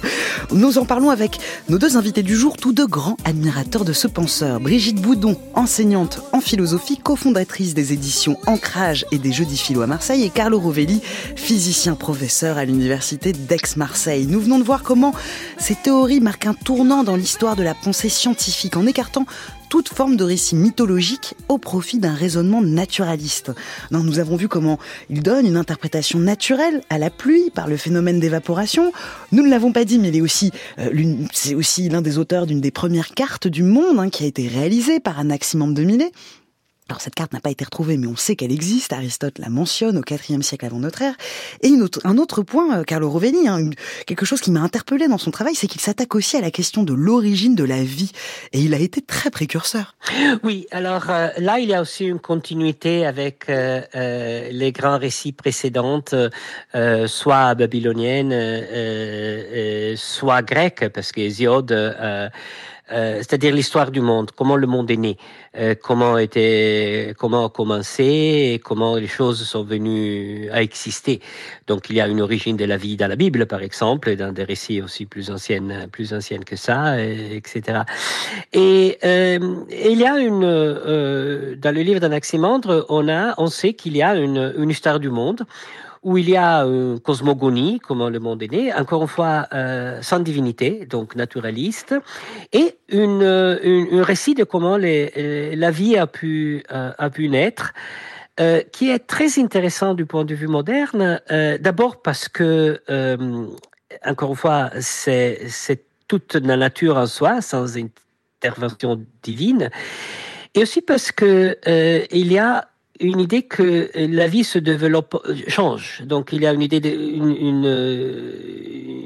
[0.52, 1.40] Nous en parlons avec
[1.70, 4.60] nos deux invités du jour, tous deux grands admirateurs de ce penseur.
[4.60, 10.24] Brigitte Boudon, enseignante en philosophie, cofondatrice des éditions Ancrage et des Jeudis Philo à Marseille,
[10.24, 11.02] et Carlo Rovelli,
[11.36, 14.26] physicien professeur à l'université d'Aix-Marseille.
[14.28, 15.14] Nous venons de voir comment
[15.58, 19.26] ces théories marquent un tournant dans l'histoire de la pensée scientifique en écartant
[19.70, 23.52] toute forme de récit mythologique au profit d'un raisonnement naturaliste.
[23.92, 28.20] Nous avons vu comment il donne une interprétation naturelle à la pluie par le phénomène
[28.20, 28.92] d'évaporation.
[29.32, 32.46] Nous ne l'avons pas dit, mais il est aussi, euh, c'est aussi l'un des auteurs
[32.46, 36.12] d'une des premières cartes du monde hein, qui a été réalisée par Anaximandre de Milet.
[36.88, 38.94] Alors cette carte n'a pas été retrouvée, mais on sait qu'elle existe.
[38.94, 41.16] Aristote la mentionne au IVe siècle avant notre ère.
[41.62, 43.72] Et une autre, un autre point, euh, Carlo Rovelli, hein,
[44.06, 46.84] quelque chose qui m'a interpellé dans son travail, c'est qu'il s'attaque aussi à la question
[46.84, 48.12] de l'origine de la vie.
[48.54, 49.96] Et il a été très précurseur.
[50.44, 53.82] Oui, alors euh, là, il y a aussi une continuité avec euh,
[54.52, 56.04] les grands récits précédents,
[57.08, 58.32] soit babyloniennes,
[59.98, 61.72] soit grecques, parce que Hésiode
[62.92, 65.18] euh, c'est-à-dire l'histoire du monde, comment le monde est né,
[65.58, 68.04] euh, comment était, comment a commencé
[68.54, 71.20] et comment les choses sont venues à exister.
[71.66, 74.32] Donc il y a une origine de la vie dans la Bible, par exemple, dans
[74.32, 77.80] des récits aussi plus anciennes, plus anciennes que ça, etc.
[78.54, 79.40] Et euh,
[79.72, 84.16] il y a une, dans le livre d'Anaximandre, on a, on sait qu'il y a
[84.16, 85.46] une, une histoire du monde
[86.06, 90.00] où il y a une cosmogonie, comment le monde est né, encore une fois euh,
[90.04, 91.96] sans divinité, donc naturaliste,
[92.54, 93.24] et une,
[93.64, 97.74] une, un récit de comment les, euh, la vie a pu, euh, a pu naître.
[98.38, 103.48] Euh, qui est très intéressant du point de vue moderne, euh, d'abord parce que, euh,
[104.06, 109.70] encore une fois, c'est toute la nature en soi, sans intervention divine,
[110.54, 111.58] et aussi parce que
[112.12, 112.68] il y a
[113.00, 115.16] une idée que la vie se développe,
[115.48, 116.02] change.
[116.06, 117.66] Donc il y a une idée, de, une, une,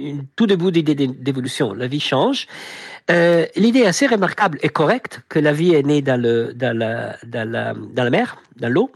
[0.10, 1.74] une tout debout d'idée d'évolution.
[1.74, 2.48] La vie change.
[3.10, 7.18] Euh, L'idée assez remarquable et correcte que la vie est née dans, le, dans, la,
[7.26, 8.92] dans, la, dans la mer, dans l'eau,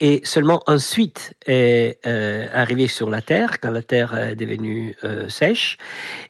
[0.00, 5.28] et seulement ensuite est euh, arrivée sur la Terre, quand la Terre est devenue euh,
[5.28, 5.76] sèche.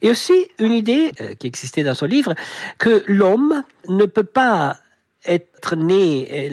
[0.01, 2.35] Et aussi une idée euh, qui existait dans son livre,
[2.77, 4.77] que l'homme ne peut pas
[5.25, 6.49] être né,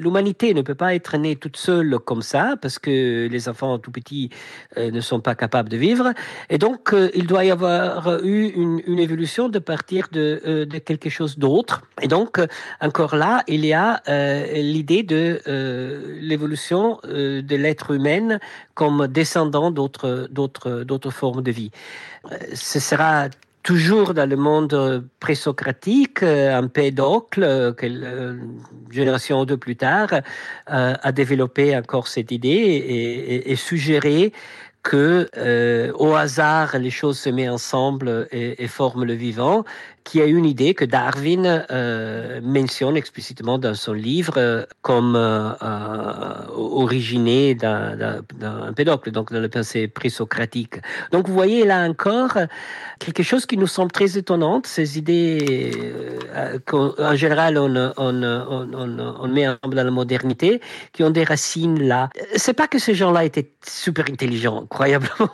[0.00, 3.90] l'humanité ne peut pas être née toute seule comme ça, parce que les enfants tout
[3.90, 4.30] petits
[4.78, 6.12] euh, ne sont pas capables de vivre.
[6.48, 11.10] Et donc, euh, il doit y avoir eu une, évolution de partir de, euh, quelque
[11.10, 11.82] chose d'autre.
[12.00, 12.40] Et donc,
[12.80, 14.02] encore là, il y a
[14.54, 15.40] l'idée de
[16.20, 18.38] l'évolution de l'être humain
[18.74, 21.70] comme descendant d'autres formes de vie.
[22.54, 23.28] Ce sera
[23.64, 30.94] toujours dans le monde présocratique, euh, Empédocle, euh, une génération ou deux plus tard, euh,
[31.02, 34.32] a développé encore cette idée et, suggéré
[34.82, 39.64] que euh, au hasard les choses se mettent ensemble et forment le vivant,
[40.04, 45.50] qui a une idée que Darwin euh, mentionne explicitement dans son livre euh, comme euh,
[45.62, 48.22] euh originée d'un
[48.76, 50.76] pédocle, donc dans la pensée présocratique.
[51.10, 52.36] Donc vous voyez là encore
[52.98, 55.72] quelque chose qui nous semble très étonnante, ces idées
[56.34, 60.60] euh, qu'en général on, on, on, on, on met dans la modernité,
[60.92, 62.10] qui ont des racines là.
[62.36, 65.30] C'est pas que ces gens-là étaient super intelligents, incroyablement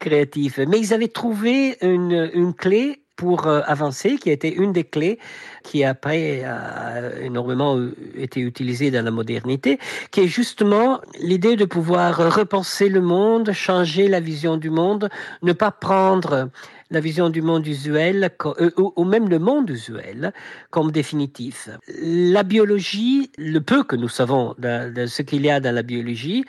[0.00, 4.72] créatifs, mais ils avaient trouvé une, une clé pour euh, avancer, qui a été une
[4.72, 5.20] des clés
[5.62, 7.78] qui après a énormément
[8.16, 9.78] été utilisée dans la modernité,
[10.10, 15.08] qui est justement l'idée de pouvoir repenser le monde, changer la vision du monde,
[15.42, 16.50] ne pas prendre
[16.90, 20.32] la vision du monde usuel euh, ou même le monde usuel
[20.70, 21.68] comme définitif.
[22.02, 26.44] La biologie, le peu que nous savons de, ce qu'il y a dans la biologie,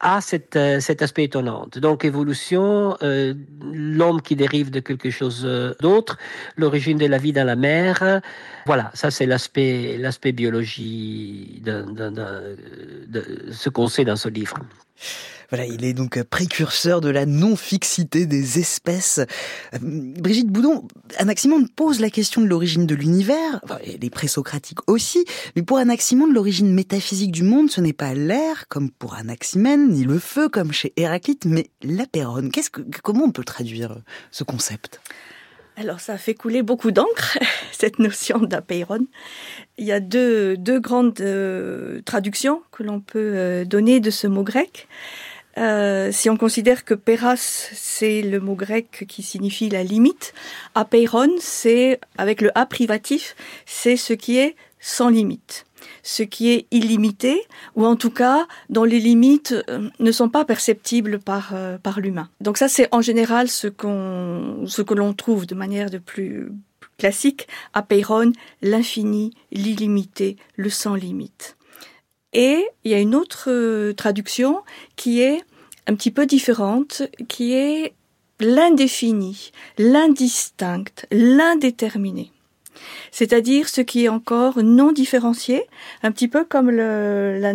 [0.00, 1.66] a cet, euh, cet aspect étonnant.
[1.76, 3.34] Donc évolution, euh,
[3.72, 6.18] l'homme qui dérive de quelque chose euh, d'autre,
[6.56, 8.20] l'origine de la vie dans la mer.
[8.66, 11.84] Voilà, ça c'est l'aspect l'aspect biologie de
[13.52, 14.56] ce qu'on sait dans ce livre.
[15.50, 19.20] Voilà, il est donc précurseur de la non-fixité des espèces.
[19.74, 20.88] Euh, Brigitte Boudon,
[21.18, 25.24] Anaximandre pose la question de l'origine de l'univers, enfin, les présocratiques aussi,
[25.54, 30.04] mais pour Anaximandre, l'origine métaphysique du monde, ce n'est pas l'air, comme pour Anaximène, ni
[30.04, 31.70] le feu, comme chez Héraclite, mais.
[32.52, 33.98] Qu'est-ce que, comment on peut traduire
[34.30, 35.00] ce concept?
[35.76, 37.38] Alors ça a fait couler beaucoup d'encre,
[37.72, 39.06] cette notion d'apeiron.
[39.78, 44.26] Il y a deux, deux grandes euh, traductions que l'on peut euh, donner de ce
[44.26, 44.88] mot grec.
[45.58, 50.34] Euh, si on considère que péras, c'est le mot grec qui signifie la limite,
[50.74, 55.65] apeiron, c'est, avec le a privatif, c'est ce qui est sans limite.
[56.02, 57.42] Ce qui est illimité,
[57.74, 62.00] ou en tout cas dont les limites euh, ne sont pas perceptibles par, euh, par
[62.00, 62.28] l'humain.
[62.40, 66.50] Donc ça, c'est en général ce, qu'on, ce que l'on trouve de manière de plus
[66.98, 68.32] classique à Peyron,
[68.62, 71.56] l'infini, l'illimité, le sans limite.
[72.32, 74.62] Et il y a une autre euh, traduction
[74.96, 75.42] qui est
[75.86, 77.94] un petit peu différente, qui est
[78.40, 82.32] l'indéfini, l'indistinct, l'indéterminé
[83.10, 85.62] c'est-à-dire ce qui est encore non différencié,
[86.02, 87.52] un petit peu comme le, la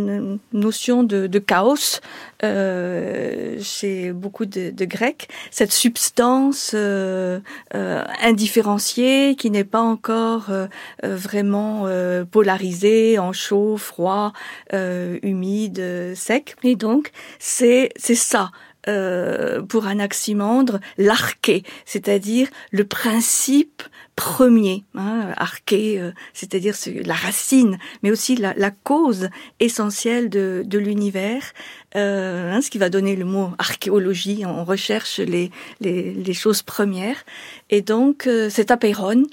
[0.54, 2.00] notion de, de chaos
[2.44, 7.40] euh, chez beaucoup de, de, Grecs, cette substance euh,
[7.76, 10.68] euh, indifférenciée qui n'est pas encore euh,
[11.04, 14.34] euh, vraiment euh, polarisée en chaud, froid,
[14.74, 16.56] humide, sec.
[16.64, 18.52] Et donc c'est ça
[18.88, 23.84] euh, pour Anaximandre l'arché, c'est-à-dire le principe
[24.16, 26.76] premier, hein, arché, euh, c'est-à-dire
[27.06, 29.30] la racine, mais aussi la, la cause
[29.60, 31.44] essentielle de, de l'univers,
[31.96, 34.44] euh, hein, ce qui va donner le mot archéologie.
[34.46, 37.24] On recherche les, les, les choses premières,
[37.70, 39.24] et donc euh, c'est apéron.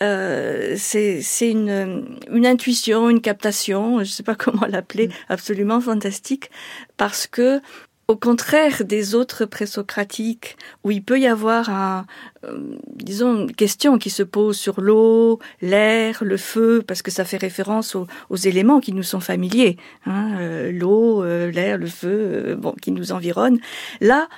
[0.00, 6.50] Euh, c'est une, une intuition, une captation, je ne sais pas comment l'appeler, absolument fantastique,
[6.96, 7.60] parce que
[8.08, 12.06] au contraire des autres présocratiques, où il peut y avoir un,
[12.44, 17.24] euh, disons, une question qui se pose sur l'eau, l'air, le feu, parce que ça
[17.24, 22.56] fait référence aux, éléments qui nous sont familiers, hein, euh, l'eau, euh, l'air, le feu,
[22.58, 23.60] bon, qui nous environnent.
[24.00, 24.28] Là,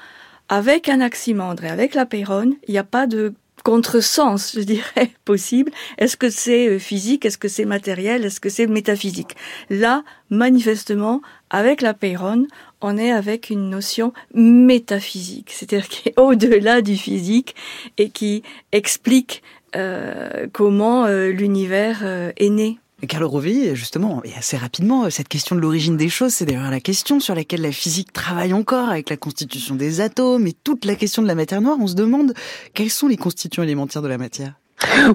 [0.48, 5.72] avec Anaximandre et avec la Péronne, il n'y a pas de contresens, je dirais, possible.
[5.98, 7.24] Est-ce que c'est physique?
[7.24, 8.24] Est-ce que c'est matériel?
[8.24, 9.34] Est-ce que c'est métaphysique?
[9.70, 12.46] Là, manifestement, avec la Péronne,
[12.80, 17.54] on est avec une notion métaphysique, c'est-à-dire qui est au-delà du physique
[17.98, 19.42] et qui explique
[19.74, 22.78] euh, comment euh, l'univers euh, est né.
[23.08, 26.80] Carl Rovi, justement, et assez rapidement, cette question de l'origine des choses, c'est d'ailleurs la
[26.80, 30.94] question sur laquelle la physique travaille encore avec la constitution des atomes et toute la
[30.94, 31.76] question de la matière noire.
[31.78, 32.32] On se demande
[32.72, 34.54] quels sont les constituants élémentaires de la matière?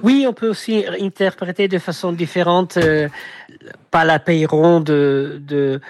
[0.02, 3.08] Oui, on peut aussi interpréter de façon différente, euh,
[3.90, 5.80] pas la payron de, de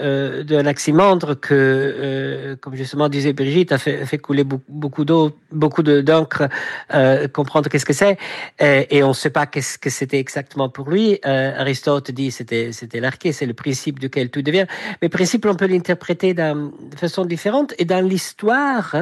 [0.00, 5.32] euh, de Anaximandre que, euh, comme justement disait Brigitte, a fait, fait couler beaucoup d'eau,
[5.52, 6.48] beaucoup d'encre,
[6.94, 8.18] euh, comprendre qu'est-ce que c'est,
[8.60, 11.18] et, on ne sait pas qu'est-ce que c'était exactement pour lui.
[11.26, 14.66] Euh, Aristote dit c'était c'était l'arché, c'est le principe duquel tout devient.
[15.02, 18.96] Mais principe, on peut l'interpréter de façon différente, et dans l'histoire,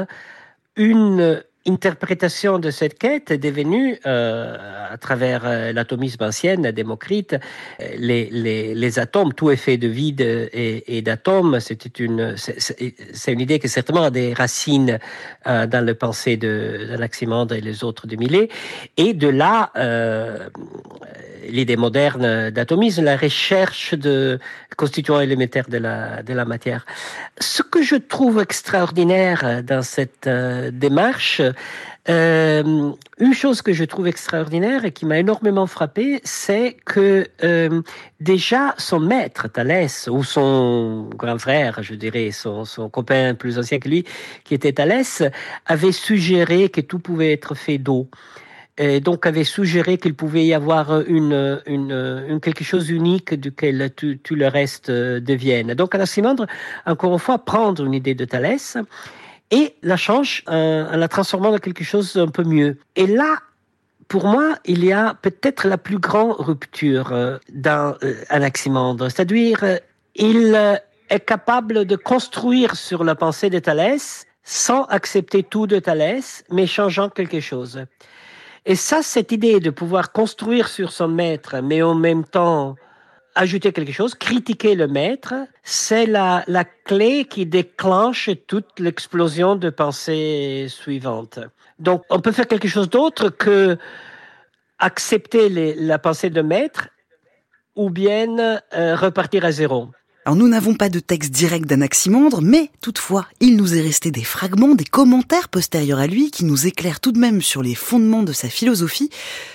[0.76, 4.56] une interprétation de cette quête est devenue, euh,
[4.90, 7.36] à travers euh, l'atomisme ancien, Démocrite,
[7.80, 11.60] euh, les, atomes, tout est fait de vide et, d'atomes.
[11.60, 14.98] C'est une idée qui certainement a des racines
[15.44, 18.48] dans le pensée d'Anaximandre et les autres de Millet.
[18.96, 19.70] Et de là,
[21.46, 24.38] l'idée moderne d'atomisme, la recherche de
[24.76, 26.86] constituants élémentaires de la, de la matière.
[27.40, 31.42] Ce que je trouve extraordinaire dans cette euh, démarche,
[32.08, 37.82] euh, une chose que je trouve extraordinaire et qui m'a énormément frappé, c'est que euh,
[38.20, 43.78] déjà son maître, Thalès, ou son grand frère, je dirais, son, son copain plus ancien
[43.78, 44.04] que lui,
[44.44, 45.22] qui était Thalès,
[45.66, 48.08] avait suggéré que tout pouvait être fait d'eau
[48.78, 53.90] et donc avait suggéré qu'il pouvait y avoir une, une, une, quelque chose unique duquel
[53.94, 55.74] tout, tout le reste devienne.
[55.74, 56.46] Donc Anaximandre,
[56.86, 58.78] encore une fois, prendre une idée de Thalès
[59.50, 62.78] et la change euh, en la transformant en quelque chose un peu mieux.
[62.96, 63.38] Et là,
[64.06, 69.64] pour moi, il y a peut-être la plus grande rupture euh, dans euh, Anaximandre, c'est-à-dire
[70.14, 76.44] il est capable de construire sur la pensée de Thalès sans accepter tout de Thalès,
[76.50, 77.84] mais changeant quelque chose.
[78.68, 82.76] Et ça, cette idée de pouvoir construire sur son maître, mais en même temps
[83.34, 89.70] ajouter quelque chose, critiquer le maître, c'est la, la clé qui déclenche toute l'explosion de
[89.70, 91.38] pensée suivante.
[91.78, 93.78] Donc, on peut faire quelque chose d'autre que
[94.78, 96.88] accepter les, la pensée de maître
[97.74, 99.88] ou bien euh, repartir à zéro.
[100.28, 104.24] Alors nous n'avons pas de texte direct d'Anaximandre, mais toutefois, il nous est resté des
[104.24, 108.22] fragments, des commentaires postérieurs à lui qui nous éclairent tout de même sur les fondements
[108.22, 109.08] de sa philosophie.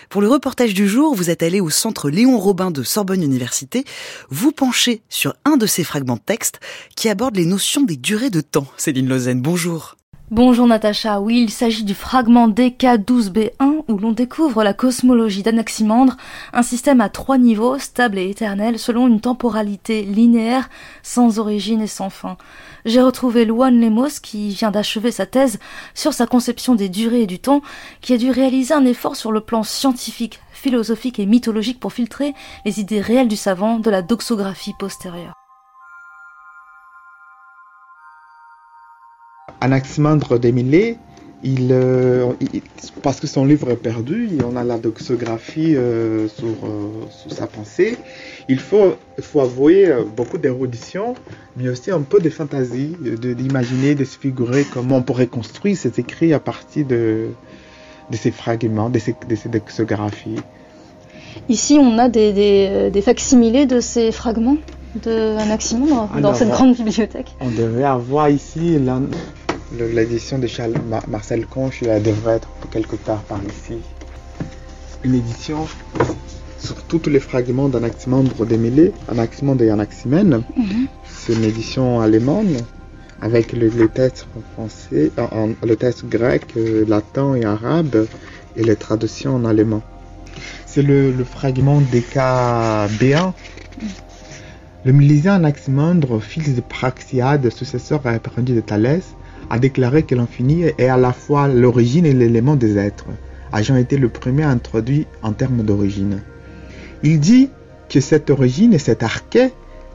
[0.10, 3.86] Pour le reportage du jour, vous êtes allé au centre Léon Robin de Sorbonne Université.
[4.32, 6.60] Vous penchez sur un de ces fragments de texte
[6.96, 8.66] qui aborde les notions des durées de temps.
[8.76, 9.96] Céline Lausanne, bonjour.
[10.32, 16.16] Bonjour Natacha, oui, il s'agit du fragment DK12B1 où l'on découvre la cosmologie d'Anaximandre,
[16.54, 20.70] un système à trois niveaux, stable et éternel, selon une temporalité linéaire,
[21.04, 22.38] sans origine et sans fin.
[22.86, 25.60] J'ai retrouvé Luan Lemos qui vient d'achever sa thèse
[25.94, 27.62] sur sa conception des durées et du temps,
[28.00, 32.34] qui a dû réaliser un effort sur le plan scientifique, philosophique et mythologique pour filtrer
[32.66, 35.43] les idées réelles du savant de la doxographie postérieure.
[39.64, 40.98] Anaximandre d'Émilé,
[41.46, 42.62] euh, il,
[43.02, 47.48] parce que son livre est perdu, on a la doxographie euh, sur, euh, sur, sa
[47.48, 47.98] pensée,
[48.50, 51.16] il faut, faut avouer beaucoup d'érudition,
[51.56, 55.98] mais aussi un peu de fantaisie, d'imaginer, de, se figurer comment on pourrait construire cet
[55.98, 57.28] écrit à partir de,
[58.12, 60.42] de ces fragments, de ces, de ces doxographies.
[61.48, 64.58] Ici, on a des, des, des facsimilés de ces fragments
[65.04, 67.36] de Anaximandre dans cette grande bibliothèque.
[67.40, 68.78] On devrait avoir ici
[69.78, 70.74] l'édition de Charles
[71.08, 73.80] Marcel Conche, elle devrait être quelque part par ici.
[75.04, 75.68] Une édition
[76.60, 80.44] sur tous les fragments d'Anaximandre démêlés, Anaximandre et Anaximène.
[80.56, 80.88] Mhm.
[81.06, 82.56] C'est une édition allemande
[83.22, 85.12] avec le, texte français,
[85.64, 88.08] le texte grec, euh, latin et arabe
[88.56, 89.82] et les traductions en allemand.
[90.66, 93.34] C'est le, fragment cas B1.
[94.86, 99.04] Le milésien Anaximandre, fils de Praxiade, successeur et apprenti de Thalès,
[99.54, 103.06] a déclaré que l'infini est à la fois l'origine et l'élément des êtres,
[103.56, 106.24] ayant été le premier introduit en termes d'origine.
[107.04, 107.50] Il dit
[107.88, 109.52] que cette origine et cet arché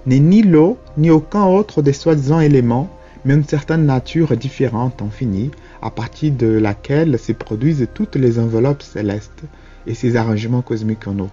[0.06, 2.88] n'est ni l'eau ni aucun autre des soi-disant éléments,
[3.24, 5.50] mais une certaine nature différente, infinie,
[5.82, 9.42] à partir de laquelle se produisent toutes les enveloppes célestes
[9.88, 11.30] et ses arrangements cosmiques en eau.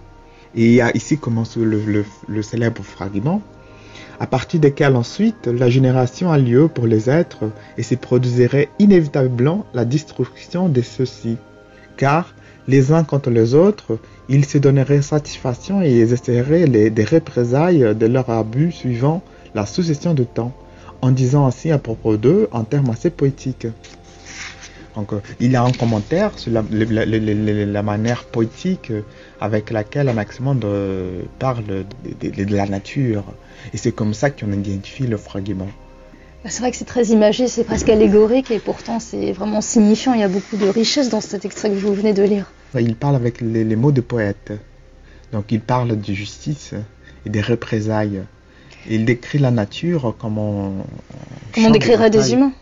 [0.56, 3.40] Et ici commence le, le célèbre fragment
[4.18, 7.44] à partir desquels ensuite la génération a lieu pour les êtres
[7.76, 11.36] et se produirait inévitablement la destruction de ceux-ci.
[11.96, 12.34] Car,
[12.68, 13.98] les uns contre les autres,
[14.28, 19.22] ils se donneraient satisfaction et essaieraient des représailles de leur abus suivant
[19.54, 20.52] la succession de temps,
[21.00, 23.68] en disant ainsi à propos d'eux en termes assez poétiques.
[24.96, 25.10] Donc,
[25.40, 28.92] il y a un commentaire sur la, manière poétique
[29.40, 31.64] avec laquelle Anaximander parle
[32.22, 33.24] de la nature,
[33.72, 35.68] et c'est comme ça qu'on identifie le fragment.
[36.44, 40.14] Bah, c'est vrai que c'est très imagé, c'est presque allégorique et pourtant c'est vraiment signifiant.
[40.14, 42.52] Il y a beaucoup de richesse dans cet extrait que vous venez de lire.
[42.78, 44.52] Il parle avec les, mots de poète.
[45.32, 46.74] Donc il parle de justice
[47.24, 48.22] et des représailles.
[48.88, 50.84] Il décrit la nature comme on.
[51.52, 52.52] Comme on décrirait des humains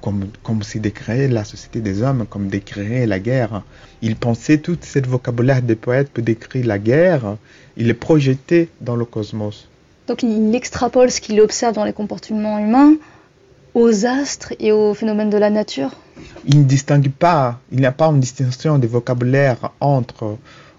[0.00, 3.62] comme, comme s'il décrirait la société des hommes, comme décrirait la guerre.
[4.02, 7.36] Il pensait tout ce vocabulaire des poètes pour décrire la guerre,
[7.76, 9.68] il est projeté dans le cosmos.
[10.08, 12.94] Donc il extrapole ce qu'il observe dans les comportements humains
[13.74, 15.90] aux astres et aux phénomènes de la nature.
[16.46, 20.38] Il ne distingue pas, il n'y a pas une distinction de vocabulaire entre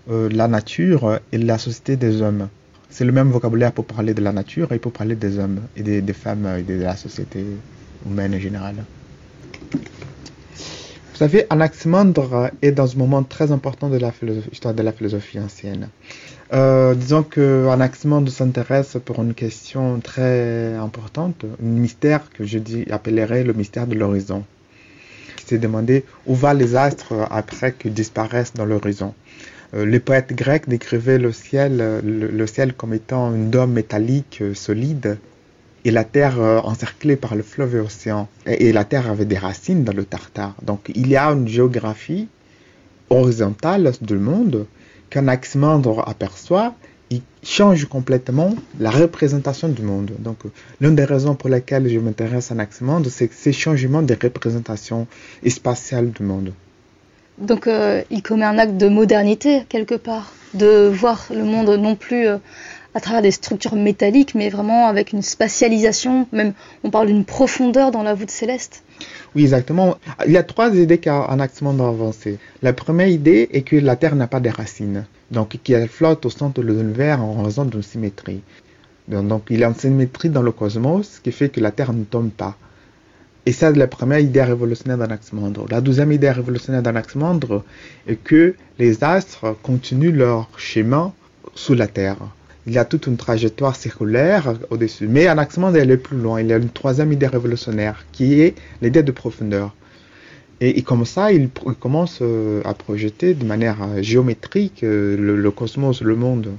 [0.09, 2.49] euh, la nature et la société des hommes.
[2.89, 5.83] C'est le même vocabulaire pour parler de la nature et pour parler des hommes et
[5.83, 7.45] des, des femmes et de la société
[8.05, 8.75] humaine en général.
[9.71, 13.99] Vous savez, Anaximandre est dans un moment très important de
[14.47, 15.89] l'histoire de la philosophie ancienne.
[16.51, 22.85] Euh, disons que Anaximandre s'intéresse pour une question très importante, un mystère que je dis,
[22.89, 24.43] appellerais le mystère de l'horizon.
[25.37, 29.13] Il s'est demandé où vont les astres après qu'ils disparaissent dans l'horizon.
[29.75, 34.55] Euh, les poètes grecs décrivaient le ciel, le, ciel comme étant une dôme métallique euh,
[34.55, 35.19] solide
[35.85, 38.27] et la terre encerclée par le fleuve et l'océan.
[38.47, 40.55] Et, la terre avait des racines dans le Tartare.
[40.63, 42.27] Donc il y a une géographie
[43.09, 44.65] horizontale du monde
[45.09, 46.73] qu'Anaximandre aperçoit,
[47.09, 50.11] il change complètement la représentation du monde.
[50.19, 50.37] Donc,
[50.79, 55.07] l'une des raisons pour lesquelles je m'intéresse à Anaximandre, c'est ces changements de représentation
[55.47, 56.53] spatiale du monde.
[57.39, 61.95] Donc, euh, il commet un acte de modernité, quelque part, de voir le monde non
[61.95, 62.37] plus euh,
[62.93, 67.91] à travers des structures métalliques, mais vraiment avec une spatialisation, même on parle d'une profondeur
[67.91, 68.83] dans la voûte céleste.
[69.35, 69.97] Oui, exactement.
[70.25, 72.39] Il y a trois idées qu'Anaximandre a avancées.
[72.61, 76.29] La première idée est que la Terre n'a pas de racines, donc qu'elle flotte au
[76.29, 78.41] centre de l'univers en raison d'une symétrie.
[79.07, 82.03] Donc il y a une symétrie dans le cosmos qui fait que la Terre ne
[82.03, 82.55] tombe pas.
[83.45, 85.65] Et ça, c'est la première idée révolutionnaire d'Anaximandre.
[85.69, 87.63] La deuxième idée révolutionnaire d'Anaximandre
[88.07, 91.13] est que les astres continuent leur chemin
[91.55, 92.17] sous la Terre
[92.67, 95.07] il y a toute une trajectoire circulaire au-dessus.
[95.07, 96.41] Mais Anaximandre est allé plus loin.
[96.41, 99.73] Il y a une troisième idée révolutionnaire qui est l'idée de profondeur.
[100.61, 101.49] Et, comme ça, il,
[101.79, 106.49] commence euh, à projeter de manière euh, géométrique euh, le, cosmos, le monde.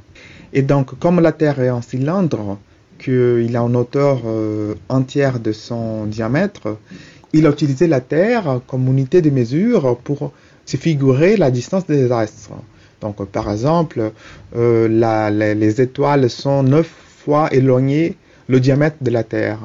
[0.55, 2.59] Et donc, comme la Terre est un cylindre,
[2.99, 4.21] qu'il a une hauteur
[4.91, 6.77] entière de son diamètre,
[7.33, 10.33] il a utilisé la Terre comme unité de mesure pour
[10.67, 12.51] se figurer la distance des astres.
[13.01, 14.13] Donc, par exemple,
[14.57, 16.91] euh, les étoiles sont neuf
[17.25, 18.17] fois éloignées
[18.49, 19.59] le diamètre de la Terre.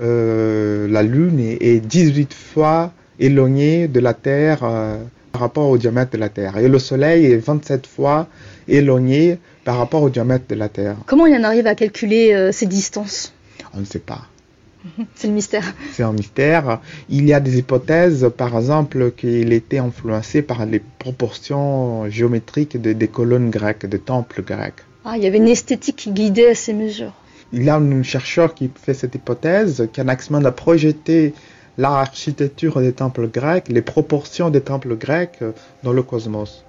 [0.00, 4.98] Euh, la Lune est, 18 fois éloignée de la Terre euh,
[5.32, 6.58] par rapport au diamètre de la Terre.
[6.58, 8.28] Et le Soleil est 27 fois
[8.68, 10.96] éloigné par rapport au diamètre de la Terre.
[11.06, 13.32] Comment il en arrive à calculer ces distances?
[13.74, 14.29] On ne sait pas.
[15.14, 15.74] C'est le mystère.
[15.92, 16.80] C'est un mystère.
[17.08, 23.08] Il y a des hypothèses, par exemple, qu'il était influencé par les proportions géométriques des
[23.08, 24.82] colonnes grecques, des temples grecs.
[25.04, 27.12] Ah, il y avait une esthétique qui guidait ces mesures.
[27.52, 31.34] Il y a un chercheur qui fait cette hypothèse qu'Anaximander a projeté
[31.78, 35.40] l'architecture des temples grecs, les proportions des temples grecs
[35.82, 36.64] dans le cosmos.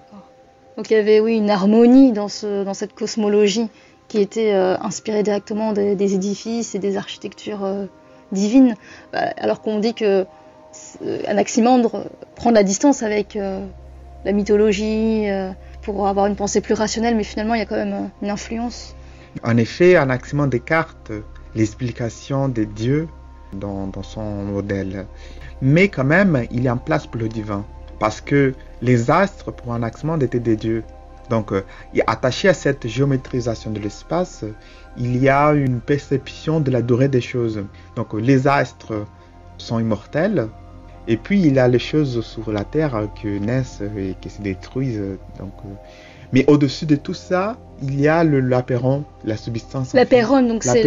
[0.78, 3.68] Donc il y avait oui une harmonie dans, ce, dans cette cosmologie
[4.08, 7.86] qui était euh, inspirée directement des, édifices et des architectures euh,
[8.32, 8.76] divine,
[9.12, 10.26] bah, alors qu'on dit que
[11.04, 12.06] euh, Anaximandre
[12.36, 13.66] prend de la distance avec euh,
[14.26, 15.52] la mythologie euh,
[15.82, 18.96] pour avoir une pensée plus rationnelle, mais finalement il y a quand même une influence.
[19.44, 21.12] En effet, Anaximandre écarte
[21.56, 23.08] l'explication des dieux
[23.54, 25.06] dans, son modèle,
[25.62, 27.66] mais quand même il a en place pour le divin,
[28.00, 30.84] parce que les astres pour Anaximandre étaient des dieux.
[31.30, 31.54] Donc,
[32.08, 34.44] attaché à cette géométrisation de l'espace,
[34.98, 37.64] il y a une perception de la durée des choses.
[37.96, 39.06] Donc les astres
[39.58, 40.48] sont immortels,
[41.08, 44.42] et puis il y a les choses sur la Terre qui naissent et qui se
[44.42, 45.18] détruisent.
[45.40, 45.74] Donc, euh,
[46.34, 49.94] mais au-dessus de tout ça, il y a l'apéron, la substance.
[49.94, 50.86] L'apéron, donc c'est.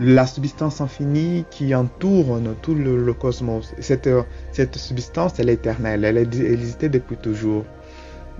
[0.00, 3.74] la substance infinie qui entoure tout le, cosmos.
[3.80, 4.08] Cette,
[4.52, 7.64] cette substance, elle est éternelle, elle, est, elle existait depuis toujours.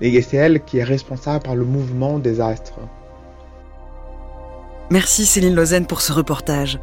[0.01, 2.79] Et c'est elle qui est responsable par le mouvement des astres.
[4.89, 6.79] Merci Céline Lausanne pour ce reportage.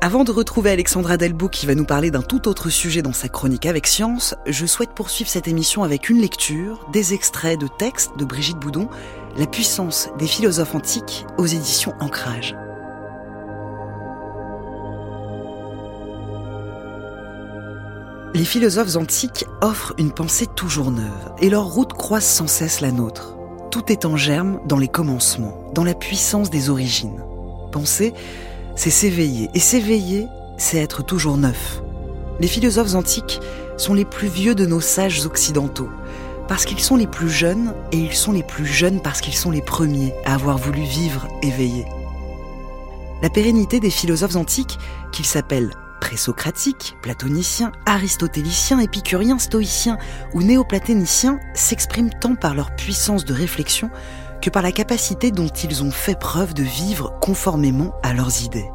[0.00, 3.28] Avant de retrouver Alexandra Delbo qui va nous parler d'un tout autre sujet dans sa
[3.28, 8.10] chronique avec science, je souhaite poursuivre cette émission avec une lecture, des extraits de textes
[8.18, 8.88] de Brigitte Boudon,
[9.38, 12.56] La puissance des philosophes antiques aux éditions Ancrage.
[18.34, 22.92] Les philosophes antiques offrent une pensée toujours neuve et leur route croise sans cesse la
[22.92, 23.34] nôtre.
[23.70, 27.22] Tout est en germe dans les commencements, dans la puissance des origines
[27.84, 28.14] c'est
[28.76, 29.50] s'éveiller.
[29.54, 31.82] Et s'éveiller, c'est être toujours neuf.
[32.40, 33.40] Les philosophes antiques
[33.76, 35.88] sont les plus vieux de nos sages occidentaux,
[36.48, 39.50] parce qu'ils sont les plus jeunes, et ils sont les plus jeunes parce qu'ils sont
[39.50, 41.86] les premiers à avoir voulu vivre éveillés.
[43.22, 44.78] La pérennité des philosophes antiques,
[45.12, 49.98] qu'ils s'appellent présocratiques, platoniciens, aristotéliciens, épicuriens, stoïciens
[50.34, 53.90] ou néoplatoniciens, s'exprime tant par leur puissance de réflexion
[54.40, 58.70] que par la capacité dont ils ont fait preuve de vivre conformément à leurs idées.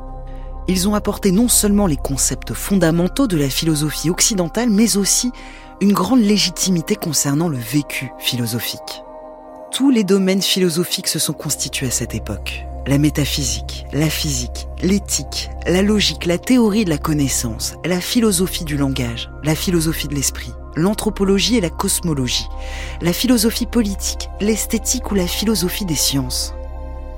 [0.67, 5.31] Ils ont apporté non seulement les concepts fondamentaux de la philosophie occidentale, mais aussi
[5.81, 9.03] une grande légitimité concernant le vécu philosophique.
[9.71, 12.65] Tous les domaines philosophiques se sont constitués à cette époque.
[12.87, 18.77] La métaphysique, la physique, l'éthique, la logique, la théorie de la connaissance, la philosophie du
[18.77, 22.47] langage, la philosophie de l'esprit, l'anthropologie et la cosmologie,
[23.01, 26.53] la philosophie politique, l'esthétique ou la philosophie des sciences.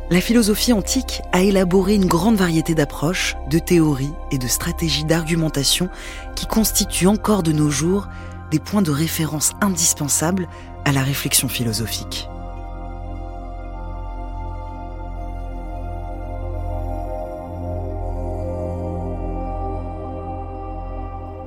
[0.09, 5.89] La philosophie antique a élaboré une grande variété d'approches, de théories et de stratégies d'argumentation
[6.35, 8.07] qui constituent encore de nos jours
[8.51, 10.47] des points de référence indispensables
[10.85, 12.27] à la réflexion philosophique.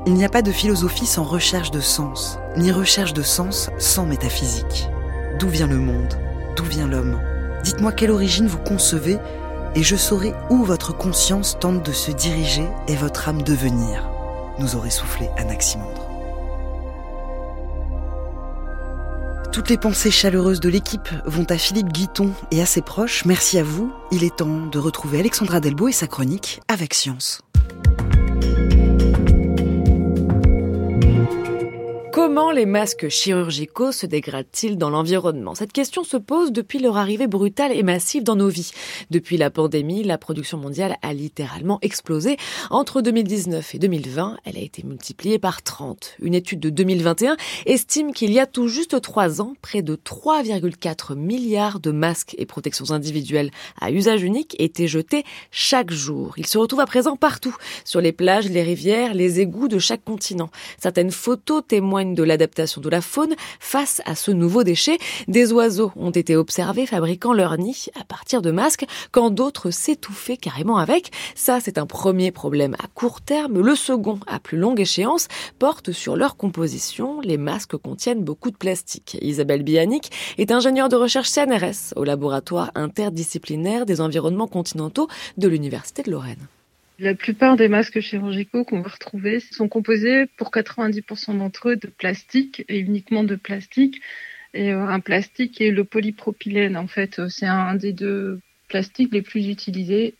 [0.08, 4.06] Il n'y a pas de philosophie sans recherche de sens, ni recherche de sens sans
[4.06, 4.88] métaphysique.
[5.40, 6.14] D'où vient le monde?
[6.54, 7.20] D'où vient l'homme?
[7.64, 9.18] Dites-moi quelle origine vous concevez
[9.74, 14.08] et je saurai où votre conscience tente de se diriger et votre âme devenir,
[14.60, 16.06] nous aurait soufflé Anaximandre.
[19.52, 23.24] Toutes les pensées chaleureuses de l'équipe vont à Philippe Guiton et à ses proches.
[23.24, 23.92] Merci à vous.
[24.12, 27.40] Il est temps de retrouver Alexandra Delbo et sa chronique avec science.
[32.16, 35.54] Marco Comment les masques chirurgicaux se dégradent-ils dans l'environnement?
[35.54, 38.72] Cette question se pose depuis leur arrivée brutale et massive dans nos vies.
[39.10, 42.36] Depuis la pandémie, la production mondiale a littéralement explosé.
[42.68, 46.16] Entre 2019 et 2020, elle a été multipliée par 30.
[46.20, 51.14] Une étude de 2021 estime qu'il y a tout juste trois ans, près de 3,4
[51.14, 56.34] milliards de masques et protections individuelles à usage unique étaient jetés chaque jour.
[56.36, 57.56] Ils se retrouvent à présent partout,
[57.86, 60.50] sur les plages, les rivières, les égouts de chaque continent.
[60.78, 64.98] Certaines photos témoignent de l'adaptation de la faune face à ce nouveau déchet.
[65.28, 70.36] Des oiseaux ont été observés fabriquant leur nid à partir de masques quand d'autres s'étouffaient
[70.36, 71.10] carrément avec.
[71.34, 73.60] Ça, c'est un premier problème à court terme.
[73.60, 77.20] Le second, à plus longue échéance, porte sur leur composition.
[77.20, 79.16] Les masques contiennent beaucoup de plastique.
[79.20, 86.02] Isabelle Bianic est ingénieure de recherche CNRS au laboratoire interdisciplinaire des environnements continentaux de l'Université
[86.02, 86.46] de Lorraine.
[86.98, 91.88] La plupart des masques chirurgicaux qu'on va retrouver sont composés pour 90% d'entre eux de
[91.88, 94.00] plastique et uniquement de plastique.
[94.54, 96.74] Et euh, un plastique est le polypropylène.
[96.76, 100.14] En fait, c'est un des deux plastiques les plus utilisés.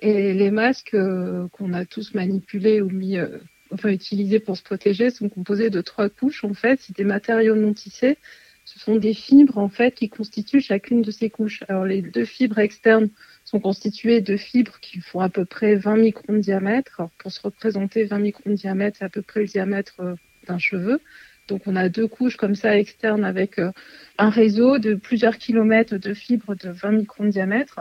[0.00, 3.38] Et les masques euh, qu'on a tous manipulés ou mis, euh,
[3.72, 6.44] enfin utilisés pour se protéger, sont composés de trois couches.
[6.44, 8.18] En fait, c'est des matériaux non tissés.
[8.64, 11.64] Ce sont des fibres en fait qui constituent chacune de ces couches.
[11.68, 13.08] Alors les deux fibres externes
[13.50, 17.02] sont constituées de fibres qui font à peu près 20 microns de diamètre.
[17.18, 20.14] pour se représenter 20 microns de diamètre, c'est à peu près le diamètre euh,
[20.46, 21.00] d'un cheveu.
[21.48, 23.72] Donc on a deux couches comme ça externes avec euh,
[24.18, 27.80] un réseau de plusieurs kilomètres de fibres de 20 microns de diamètre.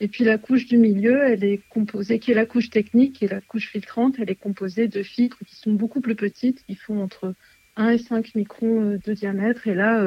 [0.00, 3.28] Et puis la couche du milieu, elle est composée, qui est la couche technique, est
[3.28, 7.02] la couche filtrante, elle est composée de fibres qui sont beaucoup plus petites, qui font
[7.02, 7.34] entre
[7.76, 9.68] 1 et 5 microns euh, de diamètre.
[9.68, 10.02] Et là,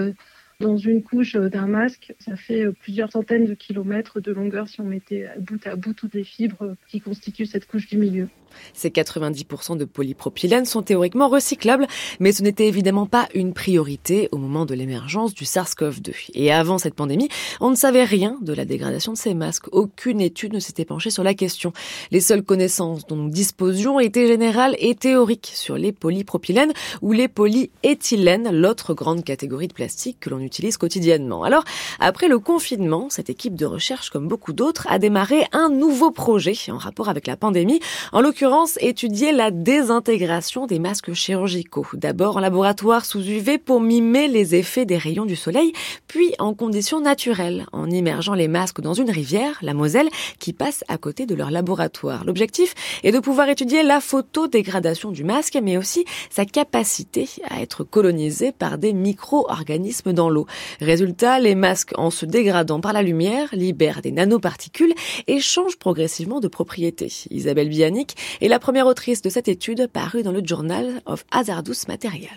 [0.60, 4.68] dans une couche euh, d'un masque, ça fait euh, plusieurs centaines de kilomètres de longueur
[4.68, 8.30] si on mettait bout à bout toutes les fibres qui constituent cette couche du milieu.
[8.74, 11.88] Ces 90% de polypropylène sont théoriquement recyclables,
[12.20, 16.14] mais ce n'était évidemment pas une priorité au moment de l'émergence du SARS-CoV-2.
[16.34, 17.30] Et avant cette pandémie,
[17.60, 19.68] on ne savait rien de la dégradation de ces masques.
[19.72, 21.74] Aucune étude ne s'était penchée sur la question.
[22.12, 27.28] Les seules connaissances dont nous disposions étaient générales et théoriques sur les polypropylènes ou les
[27.28, 31.44] polyéthylènes, l'autre grande catégorie de plastique que l'on utilise quotidiennement.
[31.44, 31.64] Alors,
[32.00, 36.54] après le confinement, cette équipe de recherche, comme beaucoup d'autres, a démarré un nouveau projet
[36.70, 37.80] en rapport avec la pandémie,
[38.12, 38.43] en l'occurrence
[38.82, 41.86] étudier la désintégration des masques chirurgicaux.
[41.94, 45.72] D'abord en laboratoire sous UV pour mimer les effets des rayons du soleil,
[46.08, 50.84] puis en conditions naturelles, en immergeant les masques dans une rivière, la Moselle, qui passe
[50.90, 52.26] à côté de leur laboratoire.
[52.26, 57.86] L'objectif est de pouvoir étudier la photodégradation du masque, mais aussi sa capacité à être
[57.86, 60.48] colonisé par des micro-organismes dans l'eau.
[60.82, 64.94] Résultat, les masques, en se dégradant par la lumière, libèrent des nanoparticules
[65.28, 67.08] et changent progressivement de propriété.
[67.30, 71.88] Isabelle Bianic et la première autrice de cette étude parue dans le Journal of Hazardous
[71.88, 72.36] Material.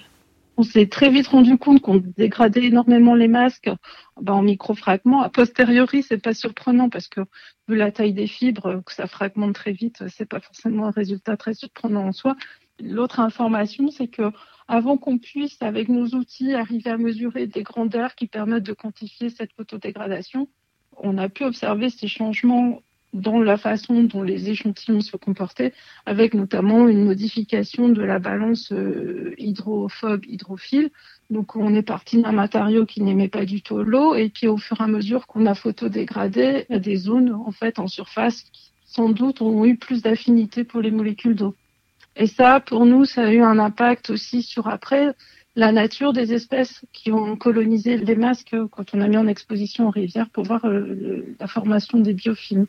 [0.59, 3.71] On s'est très vite rendu compte qu'on dégradait énormément les masques
[4.21, 5.21] ben, en microfragments.
[5.21, 7.21] A posteriori, c'est pas surprenant parce que
[7.69, 11.37] vu la taille des fibres, que ça fragmente très vite, c'est pas forcément un résultat
[11.37, 12.37] très surprenant en soi.
[12.81, 14.31] L'autre information, c'est que
[14.67, 19.29] avant qu'on puisse, avec nos outils, arriver à mesurer des grandeurs qui permettent de quantifier
[19.29, 20.49] cette photodégradation,
[20.97, 22.81] on a pu observer ces changements
[23.17, 25.73] dans la façon dont les échantillons se comportaient,
[26.05, 30.91] avec notamment une modification de la balance euh, hydrophobe-hydrophile.
[31.31, 34.57] Donc on est parti d'un matériau qui n'aimait pas du tout l'eau et puis au
[34.57, 39.11] fur et à mesure qu'on a photodégradé, des zones en fait en surface qui sans
[39.11, 41.55] doute ont eu plus d'affinité pour les molécules d'eau.
[42.15, 45.15] Et ça, pour nous, ça a eu un impact aussi sur après
[45.55, 49.89] la nature des espèces qui ont colonisé les masques quand on a mis en exposition
[49.89, 52.67] en rivière pour voir euh, la formation des biofilms.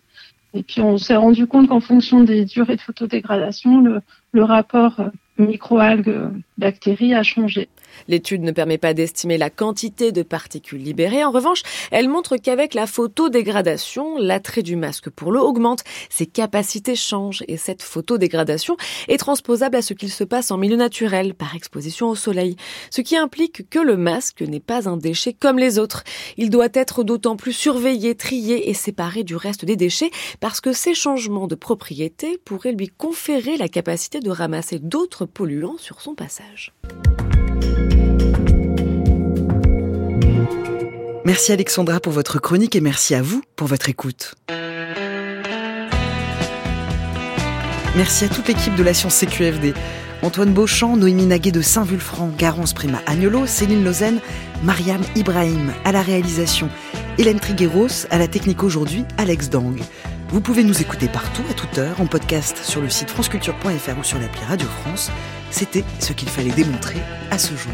[0.54, 5.00] Et puis on s'est rendu compte qu'en fonction des durées de photodégradation, le, le rapport
[5.00, 7.70] euh, microalgues bactéries a changé.
[8.08, 11.24] L'étude ne permet pas d'estimer la quantité de particules libérées.
[11.24, 16.96] En revanche, elle montre qu'avec la photodégradation, l'attrait du masque pour l'eau augmente, ses capacités
[16.96, 18.78] changent et cette photodégradation
[19.08, 22.56] est transposable à ce qu'il se passe en milieu naturel, par exposition au soleil.
[22.90, 26.04] Ce qui implique que le masque n'est pas un déchet comme les autres.
[26.38, 30.74] Il doit être d'autant plus surveillé, trié et séparé du reste des déchets parce que
[30.74, 36.16] ces changements de propriété pourraient lui conférer la capacité de ramasser d'autres polluants sur son
[36.16, 36.74] passage.
[41.26, 44.36] Merci Alexandra pour votre chronique et merci à vous pour votre écoute.
[47.96, 49.74] Merci à toute l'équipe de la Science CQFD.
[50.22, 54.20] Antoine Beauchamp, Noémie Naguet de Saint-Vulfranc, Garance Prima Agnolo, Céline Lausanne,
[54.64, 56.70] Mariam Ibrahim à la réalisation,
[57.18, 59.80] Hélène Trigueros à la technique aujourd'hui, Alex Dang.
[60.30, 64.04] Vous pouvez nous écouter partout, à toute heure, en podcast sur le site franceculture.fr ou
[64.04, 65.12] sur l'appli Radio France.
[65.52, 66.98] C'était ce qu'il fallait démontrer
[67.32, 67.74] à ce jour.